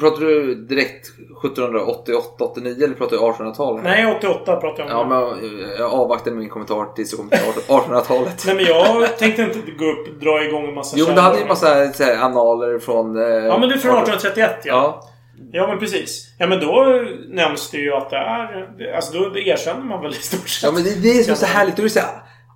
[0.00, 1.06] Pratar du direkt
[1.44, 3.84] 1788, 89 eller pratar du 1800-talet?
[3.84, 5.12] Nej, 88 pratar jag om.
[5.12, 8.42] Ja, men jag avvaktar med min kommentar tills jag kommer till 1800-talet.
[8.46, 11.34] Nej men jag tänkte inte gå upp dra igång en massa Jo, men du hade
[11.34, 11.48] ju källor.
[11.48, 13.16] massa här, analer från...
[13.16, 14.72] Eh, Ja men det är från 1831 ja.
[14.72, 15.08] Ja.
[15.52, 16.34] Ja men precis.
[16.38, 18.94] Ja men då nämns det ju att det är...
[18.96, 20.62] Alltså då erkänner man väl i stort sett.
[20.62, 21.76] Ja men det, det är som så härligt.
[21.76, 22.08] Då är det så här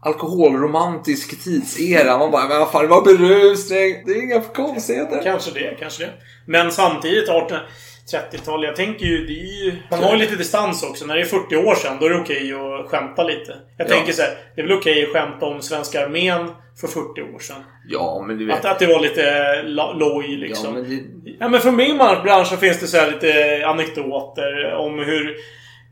[0.05, 2.18] alkoholromantisk tidsera.
[2.18, 4.03] Man bara, men vad fan det var berusning.
[4.07, 5.20] Det är inga konstigheter.
[5.22, 6.11] Kanske det, kanske det.
[6.47, 9.72] Men samtidigt 1830-tal, jag tänker ju, det är ju...
[9.91, 11.07] Man har ju lite distans också.
[11.07, 13.55] När det är 40 år sedan, då är det okej att skämta lite.
[13.78, 13.95] Jag Ja.
[13.95, 17.38] tänker så här, det är väl okej att skämta om svenska armén för 40 år
[17.38, 17.62] sedan.
[17.88, 18.58] Ja, men du vet.
[18.58, 20.74] Att, att det var lite lo- loj ja, liksom.
[20.74, 21.02] men det,
[21.40, 25.36] Ja men från min bransch så finns det så lite anekdoter om hur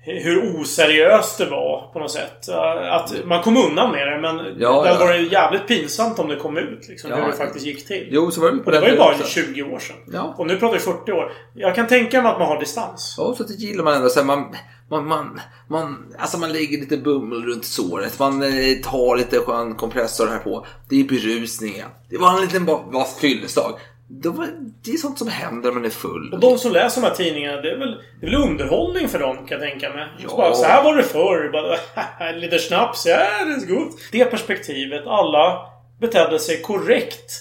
[0.03, 2.49] hur oseriöst det var på något sätt.
[2.91, 4.85] Att man kom undan med det men Ja, det ja.
[4.95, 6.89] hade varit jävligt pinsamt om det kom ut.
[6.89, 7.37] Liksom, Ja, hur det ja.
[7.37, 8.09] faktiskt gick till.
[8.11, 9.29] jo, så var det på Och det var ju bara också.
[9.29, 9.97] 20 år sedan.
[10.13, 10.35] Ja.
[10.39, 11.33] Och nu pratar vi 40 år.
[11.55, 13.15] Jag kan tänka mig att man har distans.
[13.19, 14.09] Ja, så det gillar man ändå.
[14.09, 14.55] Så man,
[14.91, 18.19] man, man, man, alltså man lägger lite bummel runt såret.
[18.19, 20.67] Man eh, tar lite skön kompressor här på.
[20.89, 21.89] Det är berusningen.
[22.09, 23.79] Det var en liten bara, bara fylleslag.
[24.09, 24.49] Det, var,
[24.85, 26.33] det är sånt som händer när man är full.
[26.33, 29.19] Och de som läser de här tidningarna, det är väl, det är väl underhållning för
[29.19, 30.09] dem kan jag tänka mig.
[30.19, 30.29] Ja.
[30.29, 31.51] Så, bara, så här var det förr.
[31.53, 33.99] Bara, lite snaps, ja det är gott.
[34.13, 35.70] Det perspektivet, alla
[36.01, 37.33] betedde sig korrekt.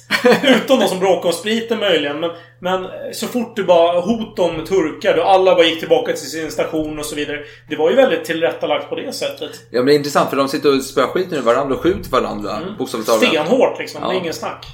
[0.44, 2.20] Utom de som bråkade om spriten möjligen.
[2.20, 2.30] Men,
[2.60, 6.52] men så fort det bara hot om turkar, då alla bara gick tillbaka till sin
[6.52, 7.40] station och så vidare.
[7.70, 9.52] Det var ju väldigt tillrättalagt på det sättet.
[9.72, 12.10] Ja, men det är intressant för de sitter och spöar skiten ur varandra och skjuter
[12.12, 12.58] varandra.
[12.58, 12.78] Mm.
[12.78, 13.24] Bokstavligt talat.
[13.28, 14.14] Stenhårt liksom, det Ja.
[14.14, 14.66] är ingen snack.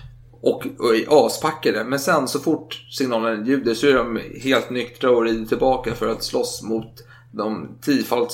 [0.42, 0.64] Och,
[1.08, 1.84] och aspackade.
[1.84, 6.08] Men sen så fort signalen ljuder så är de helt nyktra och rider tillbaka för
[6.08, 6.94] att slåss mot
[7.32, 8.34] de tiofalt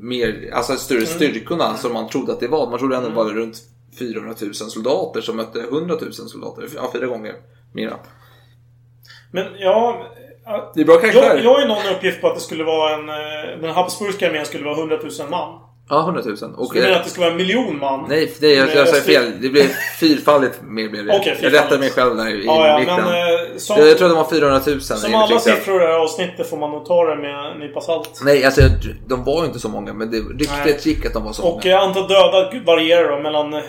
[0.00, 1.08] mer, alltså större Mm.
[1.10, 2.70] styrkorna som man trodde att det var.
[2.70, 3.56] Man trodde ändå det var runt
[3.98, 6.68] 400 000 soldater som mötte 100 000 soldater.
[6.76, 7.34] Ja, fyra gånger
[7.72, 7.96] mera.
[9.32, 10.06] Men ja...
[10.74, 13.08] Det är bra Jag, jag har ju någon uppgift på att det skulle vara en...
[13.08, 15.60] eh, Den habsburgska armén skulle vara 100 000 man.
[15.90, 16.34] Ja, 100 000.
[16.56, 18.06] Och, Så du menar att det skulle vara en miljon man?
[18.08, 19.20] Nej, det, jag, jag Österrike?
[19.20, 19.32] fel.
[19.40, 19.64] Det blev
[20.00, 21.16] fyrfaldigt mer blev det.
[21.16, 22.96] Okej, jag rättade mig själv där i Ja, ja, mitten.
[22.96, 24.80] men, eh, som- jag, jag tror att det var 400 000.
[24.80, 27.80] Som alla siffror i det här avsnittet får man nog ta det med en nypa
[27.80, 28.20] salt.
[28.24, 28.60] Nej, alltså
[29.08, 29.92] de var ju inte så många.
[29.92, 31.76] Men det, ryktet gick att de var så Och många.
[31.76, 33.60] eh, antal döda varierar då mellan eh,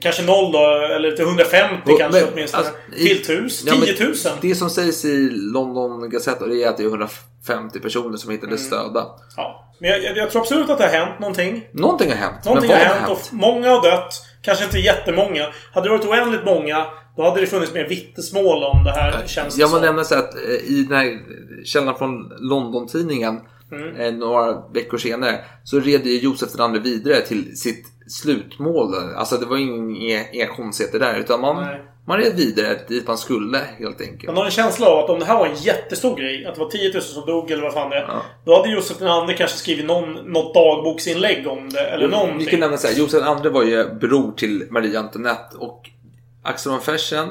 [0.00, 0.58] kanske noll då,
[0.96, 2.62] eller till 150 Och- kanske men, åtminstone.
[2.62, 4.14] alltså, till tusen, Ja, men 10 000.
[4.40, 8.72] Det som sägs i London Gazette det är att det är 150 personer som hittades
[8.72, 8.84] Mm.
[8.84, 9.06] döda.
[9.36, 9.62] Ja.
[9.80, 11.66] Men jag, jag, tror absolut att det har hänt någonting.
[11.72, 12.44] Någonting har hänt.
[12.44, 14.12] Någonting men har hänt och många har dött.
[14.42, 15.46] Kanske inte jättemånga.
[15.72, 16.86] Hade det varit oändligt många,
[17.16, 19.80] då hade det funnits mer vittnesmål om det här, känns det Jag som.
[19.80, 21.18] nämna så att eh, i den här
[21.64, 23.40] källan från London-tidningen
[23.72, 23.96] Mm.
[23.96, 28.94] eh, några veckor senare så red ju Josef II vidare till sitt slutmål.
[29.16, 31.80] Alltså det var inga, inga konstigheter där utan man, Nej.
[32.06, 34.26] man red vidare dit man skulle helt enkelt.
[34.26, 36.60] Man har en känsla av att om det här var en jättestor grej, att det
[36.60, 38.08] var 10 000 som dog eller vad fan det är.
[38.44, 42.46] Då hade Josef II kanske skrivit någon, något dagboksinlägg om det, eller Vi någonting.
[42.48, 45.90] kan nämna så här, Josef II var ju bror till Marie Antoinette och
[46.42, 47.28] Axel von Fersen,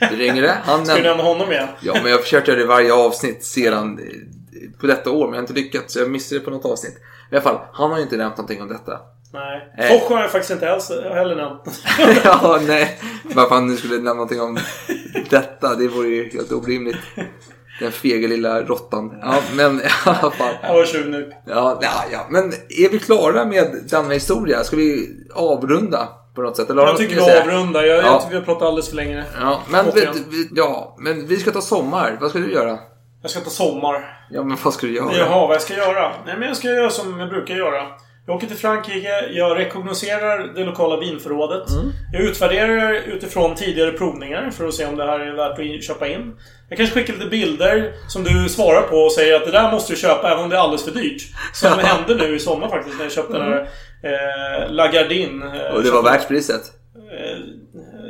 [0.00, 0.58] det ringer det.
[0.64, 1.68] Han Ska vi nämnde- nämna honom igen?
[1.80, 5.18] Ja, men jag har försökt göra det i varje avsnitt sedan eh, på detta år,
[5.24, 5.96] men jag har inte lyckats.
[5.96, 6.94] Jag missade det på något avsnitt.
[7.30, 9.00] I alla fall, han har ju inte nämnt någonting om detta.
[9.32, 9.72] Nej.
[9.78, 10.00] Eh.
[10.00, 11.84] Foch har jag faktiskt inte alls heller nämnt.
[12.24, 12.98] ja, nej.
[13.34, 14.58] Varför han nu skulle nämna någonting om
[15.30, 16.96] detta, det vore ju helt orimligt.
[17.80, 19.18] Den fega lilla råttan.
[19.22, 20.54] Ja, men i alla fall.
[20.62, 21.32] Jag var tjuv nu.
[21.46, 24.64] Ja, ja, ja, men är vi klara med denna historia?
[24.64, 26.70] Ska vi avrunda på något sätt?
[26.70, 27.84] Eller Jag tycker vi avrundar.
[27.84, 28.02] Jag, Ja.
[28.04, 29.24] jag vi har pratat alldeles för länge.
[29.40, 32.18] Ja, men vi, ja, men vi ska ta sommar.
[32.20, 32.78] Vad ska du göra?
[33.22, 34.18] Jag ska ta sommar.
[34.30, 35.12] Ja, men vad ska du göra?
[35.16, 36.12] Jaha, vad jag ska göra?
[36.26, 37.82] Nej, men jag ska göra som jag brukar göra.
[38.26, 41.70] Jag åker till Frankrike, jag rekognoserar det lokala vinförrådet.
[41.70, 41.92] Mm.
[42.12, 46.08] Jag utvärderar utifrån tidigare provningar för att se om det här är värt att köpa
[46.08, 46.34] in.
[46.68, 49.92] Jag kanske skickar lite bilder som du svarar på och säger att det där måste
[49.92, 51.22] du köpa även om det är alldeles för dyrt.
[51.52, 53.68] Som hände nu i sommar faktiskt när jag köpte den här
[54.02, 55.42] eh, Lagardin.
[55.42, 55.74] Eh, Mm.
[55.74, 56.62] Och det var världspriset?
[57.12, 57.38] Eh,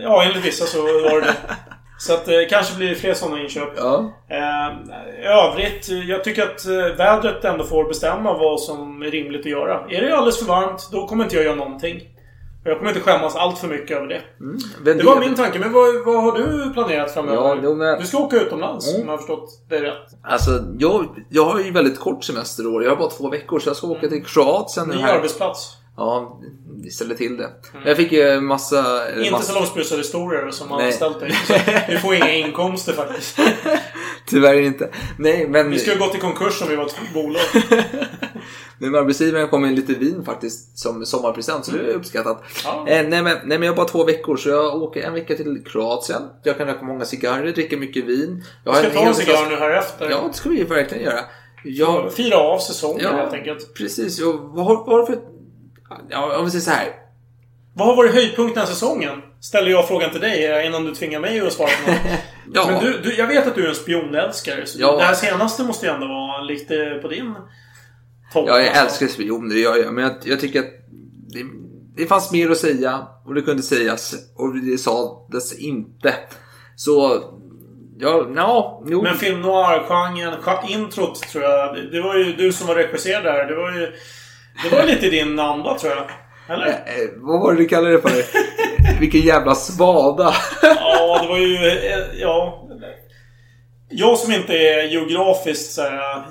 [0.03, 1.35] Ja, enligt vissa så var det det.
[1.99, 3.69] Så att det kanske blir fler sådana inköp.
[3.77, 4.13] Ja.
[4.31, 4.93] Eh,
[5.23, 9.47] I övrigt, jag tycker att eh, vädret ändå får bestämma vad som är rimligt att
[9.53, 9.81] göra.
[9.91, 12.01] Är det alldeles för varmt, då kommer inte jag göra någonting.
[12.65, 14.21] Jag kommer inte skämmas allt för mycket över det.
[14.85, 17.61] Vem Det var min tanke, men vad, vad har du planerat framöver?
[17.63, 19.01] Ja, men- Du ska åka utomlands, Mm.
[19.03, 20.09] om jag har förstått det rätt.
[20.23, 22.83] Alltså, jag, jag har ju väldigt kort semester i år.
[22.85, 25.15] Jag har bara två veckor, så jag ska åka till Kroatien Ny här.
[25.15, 25.77] arbetsplats.
[25.99, 26.41] Ja,
[26.83, 27.51] vi ställer till det.
[27.73, 29.11] Men Jag fick ju massa...
[29.19, 30.87] Inte massa salongsberusade historier som har Nej.
[30.87, 31.33] anställt dig.
[31.89, 33.39] Du får inga inkomster faktiskt.
[34.27, 34.91] Tyvärr inte.
[35.19, 35.71] Nej, men...
[35.71, 37.43] Vi skulle gått i konkurs om vi var ett bolag.
[38.81, 42.43] Men arbetsgivaren kom med lite vin faktiskt som sommarpresent, så det är uppskattat.
[42.65, 42.89] Ja.
[42.89, 45.35] Eh, nej, men, nej, men jag har bara två veckor, så jag åker en vecka
[45.35, 46.23] till Kroatien.
[46.43, 48.45] Jag kan röka många cigarrer, dricka mycket vin.
[48.65, 50.11] Jag ska ta en cigarr nu här efter.
[50.11, 51.21] Ja, det ska vi verkligen göra.
[51.65, 53.17] Jag, Fira av säsongen Ja.
[53.17, 53.75] helt enkelt.
[53.75, 54.23] precis.
[54.23, 55.38] Och vad har, vad har du för...
[56.11, 56.89] Ja, om vi säger så här.
[57.75, 59.23] Vad har varit höjdpunkten den här säsongen?
[59.41, 62.01] Ställer jag frågan till dig innan du tvingar mig att svara på något.
[62.53, 62.67] Ja.
[62.71, 64.67] Men du, du, jag vet att du är en spionälskare.
[64.67, 64.97] Så Ja.
[64.97, 67.35] Det här senaste måste ju ändå vara lite på din
[68.33, 68.45] topp.
[68.49, 68.83] Ja, jag alltså.
[68.85, 69.95] älskar spioner, det gör jag.
[69.95, 70.71] Men jag, jag tycker att
[71.29, 71.43] det,
[71.97, 76.15] det fanns mer att säga och det kunde sägas och det sades inte.
[76.77, 77.23] Så,
[77.99, 79.03] ja, ja, jo.
[79.03, 81.75] Men film noir-genren, gen- introt tror jag.
[81.75, 83.47] Det, det var ju du som var regisserad där.
[83.47, 83.93] Det var ju...
[84.63, 86.11] Det var lite din anda tror jag.
[86.57, 86.67] Eller?
[86.69, 88.23] Eh, vad var det du kallade det för?
[89.01, 90.35] Vilken jävla svada.
[90.63, 91.55] Ja, det var ju...
[91.67, 92.65] eh, Ja...
[93.91, 96.25] Jag som inte är geografiskt så här,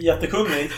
[0.00, 0.70] jättekunnig.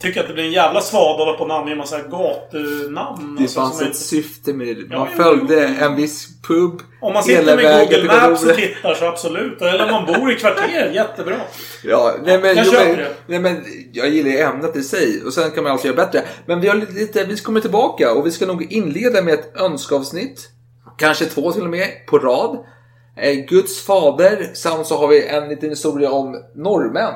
[0.00, 3.36] Tycker att det blir en jävla svada på och namnge en massa gatunamn.
[3.36, 4.82] Det alltså, fanns ett inte- syfte med det.
[4.90, 8.94] Ja, Man jo, följde en viss pub Om man sitter med Google Maps och tittar
[8.94, 9.62] så absolut.
[9.62, 11.36] Eller om man bor i kvarter, jättebra.
[11.84, 13.14] Ja, nej men, Jag jo, köper men, det.
[13.26, 16.22] nej men jag gillar ju ämnet i sig och sen kan man alltid göra bättre.
[16.46, 20.48] Men vi har lite, vi kommer tillbaka och vi ska nog inleda med ett önskeavsnitt.
[20.98, 22.58] Kanske två till och med på rad.
[23.16, 27.14] Eh, Guds fader samt så har vi en liten historia om norrmän.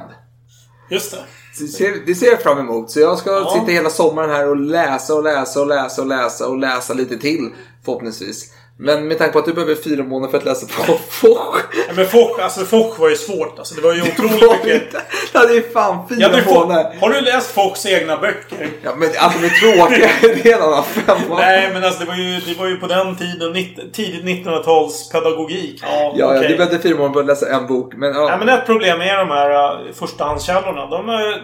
[0.92, 1.18] Just det.
[1.58, 2.90] Det ser, det ser jag fram emot.
[2.90, 3.50] Så jag ska Ja.
[3.60, 7.18] sitta hela sommaren här och läsa och läsa och läsa och läsa och läsa lite
[7.18, 7.50] till
[7.84, 8.52] förhoppningsvis.
[8.78, 11.56] Men med tanke på att du behöver fyra månader för att läsa på Foch.
[11.88, 13.58] Ja, men Foch, alltså Foch var ju svårt.
[13.58, 14.92] Alltså, det var ju otroligt mycket.
[15.32, 16.96] Det hade ju fan fyra Ja, månader.
[17.00, 18.68] har du läst Fochs egna böcker?
[18.82, 20.08] Ja, men att de är tråkiga,
[20.42, 21.36] det är en annan femma.
[21.38, 23.54] Nej, men alltså det var ju, det var ju på den tiden,
[23.92, 25.80] tidigt 1900-tals pedagogik.
[25.82, 26.48] Ja, Ja, ja, okej.
[26.48, 27.92] du behövde fyra månader för att läsa en bok.
[27.96, 28.30] Men, ja.
[28.30, 29.50] Ja, men ett problem är de här
[29.86, 30.86] uh, förstahandskällorna.
[30.86, 31.42] De är,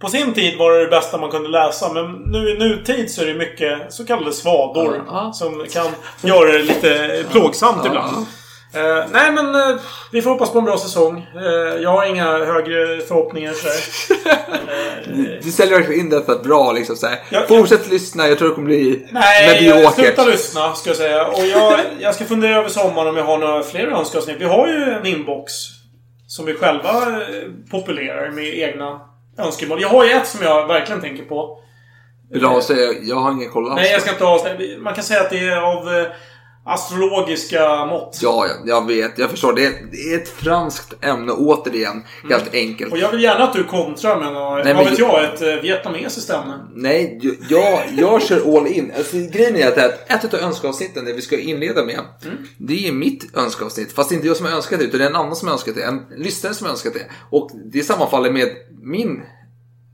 [0.00, 3.22] på sin tid var det det bästa man kunde läsa, men nu i nutid så
[3.22, 5.04] är det mycket så kallade svador.
[5.06, 5.32] Ja.
[5.32, 5.86] Som kan
[6.20, 8.26] göra det lite plågsamt ibland.
[8.74, 9.76] Eh, nej, men eh,
[10.12, 11.26] vi får hoppas på en bra säsong.
[11.36, 13.80] Eh, jag har inga högre förhoppningar sådär.
[15.42, 17.18] Du säljer verkligen in detta bra liksom så här.
[17.30, 19.94] Ja, Fortsätt lyssna, jag tror det kommer bli Nej, mediokert.
[19.94, 21.26] sluta lyssna ska jag säga.
[21.26, 24.36] Och jag, jag ska fundera över sommaren om jag har några fler önskeavsnitt.
[24.40, 25.52] Vi har ju en inbox.
[26.26, 26.92] Som vi själva
[27.70, 29.00] populerar med egna
[29.38, 29.82] önskemål.
[29.82, 31.58] Jag har ju ett som jag verkligen tänker på.
[32.34, 33.80] Bra, så jag, jag har ingen koll alls.
[33.80, 34.78] Nej, jag ska inte avslöja.
[34.78, 36.06] Man kan säga att det är av eh,
[36.64, 38.18] astrologiska mått.
[38.22, 39.18] Ja, ja, jag vet.
[39.18, 39.52] Jag förstår.
[39.52, 42.04] Det är, det är ett franskt ämne återigen.
[42.30, 42.80] Helt enkelt.
[42.80, 42.92] Mm.
[42.92, 45.34] Och jag vill gärna att du kontrar med något, Nej, vad men vet jag- jag,
[45.34, 46.60] ett eh, vietnamesiskt ämne.
[46.74, 48.92] Nej, jag, jag kör all in.
[48.96, 52.36] Alltså, grejen är att här- ett av önskeavsnitten det vi ska inleda med, Mm.
[52.58, 53.92] det är mitt önskeavsnitt.
[53.92, 55.48] Fast det är inte jag som har önskat det, utan det är en annan som
[55.48, 55.82] har önskat det.
[55.82, 57.06] En lyssnare som har önskat det.
[57.30, 58.48] Och det sammanfaller med
[58.82, 59.22] min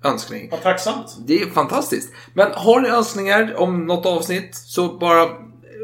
[0.04, 0.48] önskning.
[0.50, 1.16] Vad tacksamt.
[1.26, 2.12] Det är fantastiskt.
[2.34, 5.28] Men har ni önskningar om något avsnitt så bara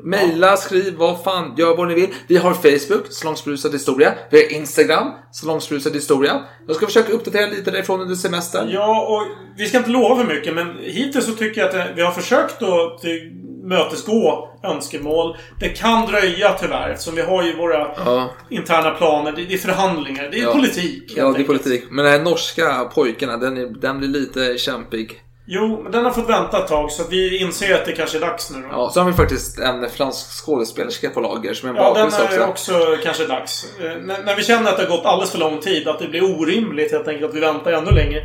[0.04, 2.08] mejla, skriv, vad fan, gör vad ni vill.
[2.26, 4.14] Vi har Facebook, Salongsbrusad historia.
[4.30, 6.40] Vi har Instagram, Salongsbrusad historia.
[6.66, 8.68] Jag ska försöka uppdatera lite därifrån under semestern.
[8.70, 9.26] Ja, och
[9.58, 12.62] vi ska inte lova för mycket, men hittills så tycker jag att vi har försökt
[12.62, 13.32] att till-
[13.64, 15.36] mötesgå önskemål.
[15.60, 18.30] Det kan dröja tyvärr, eftersom vi har ju våra Ja.
[18.50, 19.32] interna planer.
[19.32, 20.28] Det, är förhandlingar.
[20.32, 20.52] Det är Ja.
[20.52, 21.12] politik.
[21.16, 21.84] Ja, det är politik.
[21.90, 25.20] Men den här norska pojkarna, den, är, den blir lite kämpig.
[25.46, 28.20] Jo, men den har fått vänta ett tag så vi inser att det kanske är
[28.20, 28.68] dags nu då.
[28.70, 32.12] Ja, så har vi faktiskt en fransk skådespelerska på lager som är en Ja, den
[32.12, 32.72] är också.
[32.74, 33.66] också kanske dags.
[33.80, 36.08] Eh, När, när vi känner att det har gått alldeles för lång tid, att det
[36.08, 38.20] blir orimligt helt enkelt att vi väntar ännu längre.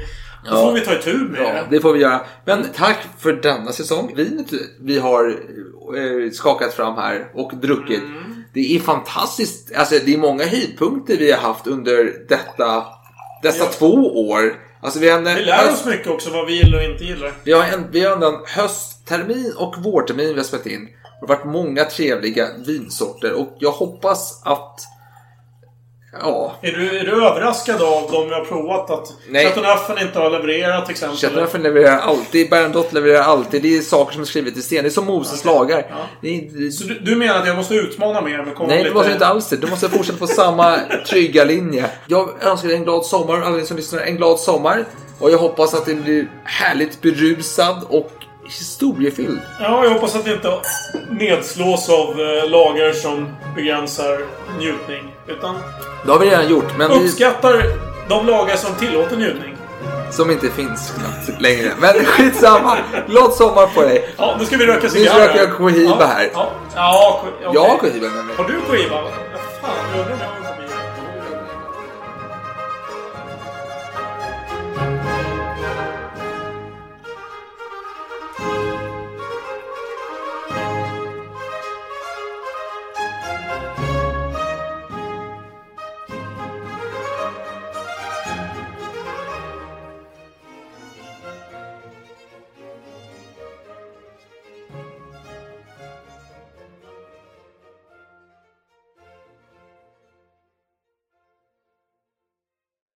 [0.46, 0.62] Då Ja.
[0.66, 1.64] får vi ta itu med Ja, det.
[1.70, 2.22] det får vi göra.
[2.46, 4.14] Men tack för denna säsong.
[4.16, 4.48] Vinet
[4.82, 5.28] vi har
[5.98, 8.00] eh, skakat fram här och druckit.
[8.04, 8.44] Mm.
[8.54, 9.76] Det är fantastiskt.
[9.76, 12.86] Alltså det är många höjdpunkter vi har haft under detta,
[13.44, 13.70] dessa Ja.
[13.72, 14.54] två år.
[14.88, 17.34] Alltså vi har en, Vi lär oss mycket också vad vi gillar och inte gillar.
[17.44, 20.86] vi har en, vi har en hösttermin och vårtermin vi har spelat in.
[20.86, 24.80] Det har varit många trevliga vinsorter och jag hoppas att
[26.12, 28.90] Ja, Är du, är du överraskad av de vi har provat?
[28.90, 29.46] Att Nej.
[29.46, 31.18] Chateauneuf inte har levererat till exempel?
[31.18, 33.62] Chateauneuf levererar alltid, Bernadotte levererar alltid.
[33.62, 34.84] Det är saker som är skrivet i sten.
[34.84, 35.86] Det är som Moses lagar.
[36.22, 38.90] Det är, Så du, du menar att jag måste utmana mer med komma Nej, lite...
[38.90, 39.58] det måste inte alls det.
[39.58, 40.78] Du måste fortsätta på samma
[41.10, 41.90] trygga linje.
[42.08, 44.86] Jag önskar dig en glad sommar, alla ni som lyssnar, en glad sommar.
[45.20, 48.12] Och jag hoppas att det blir härligt berusad och
[48.46, 49.40] historiefylld.
[49.60, 50.54] Ja, jag hoppas att det inte
[51.10, 54.20] nedslås av eh, lagar som begränsar
[54.60, 55.14] njutning.
[55.28, 55.56] Utan
[56.06, 57.64] Det har vi redan gjort, men vi, uppskattar
[58.10, 59.58] de lagar som tillåter njutning.
[60.12, 61.72] som inte finns knappt längre.
[61.80, 62.78] Men skitsamma.
[63.08, 64.14] Glad sommar på dig.
[64.18, 65.28] Ja, nu ska vi röka Nu cigarrer.
[65.28, 66.30] röker jag Cohiba ja, här.
[66.34, 68.38] Ja, ja, ja Jag har Cohiba nämligen.
[68.38, 69.02] Har du Cohiba?
[69.02, 69.12] Vad
[69.62, 70.47] fan, jag undrar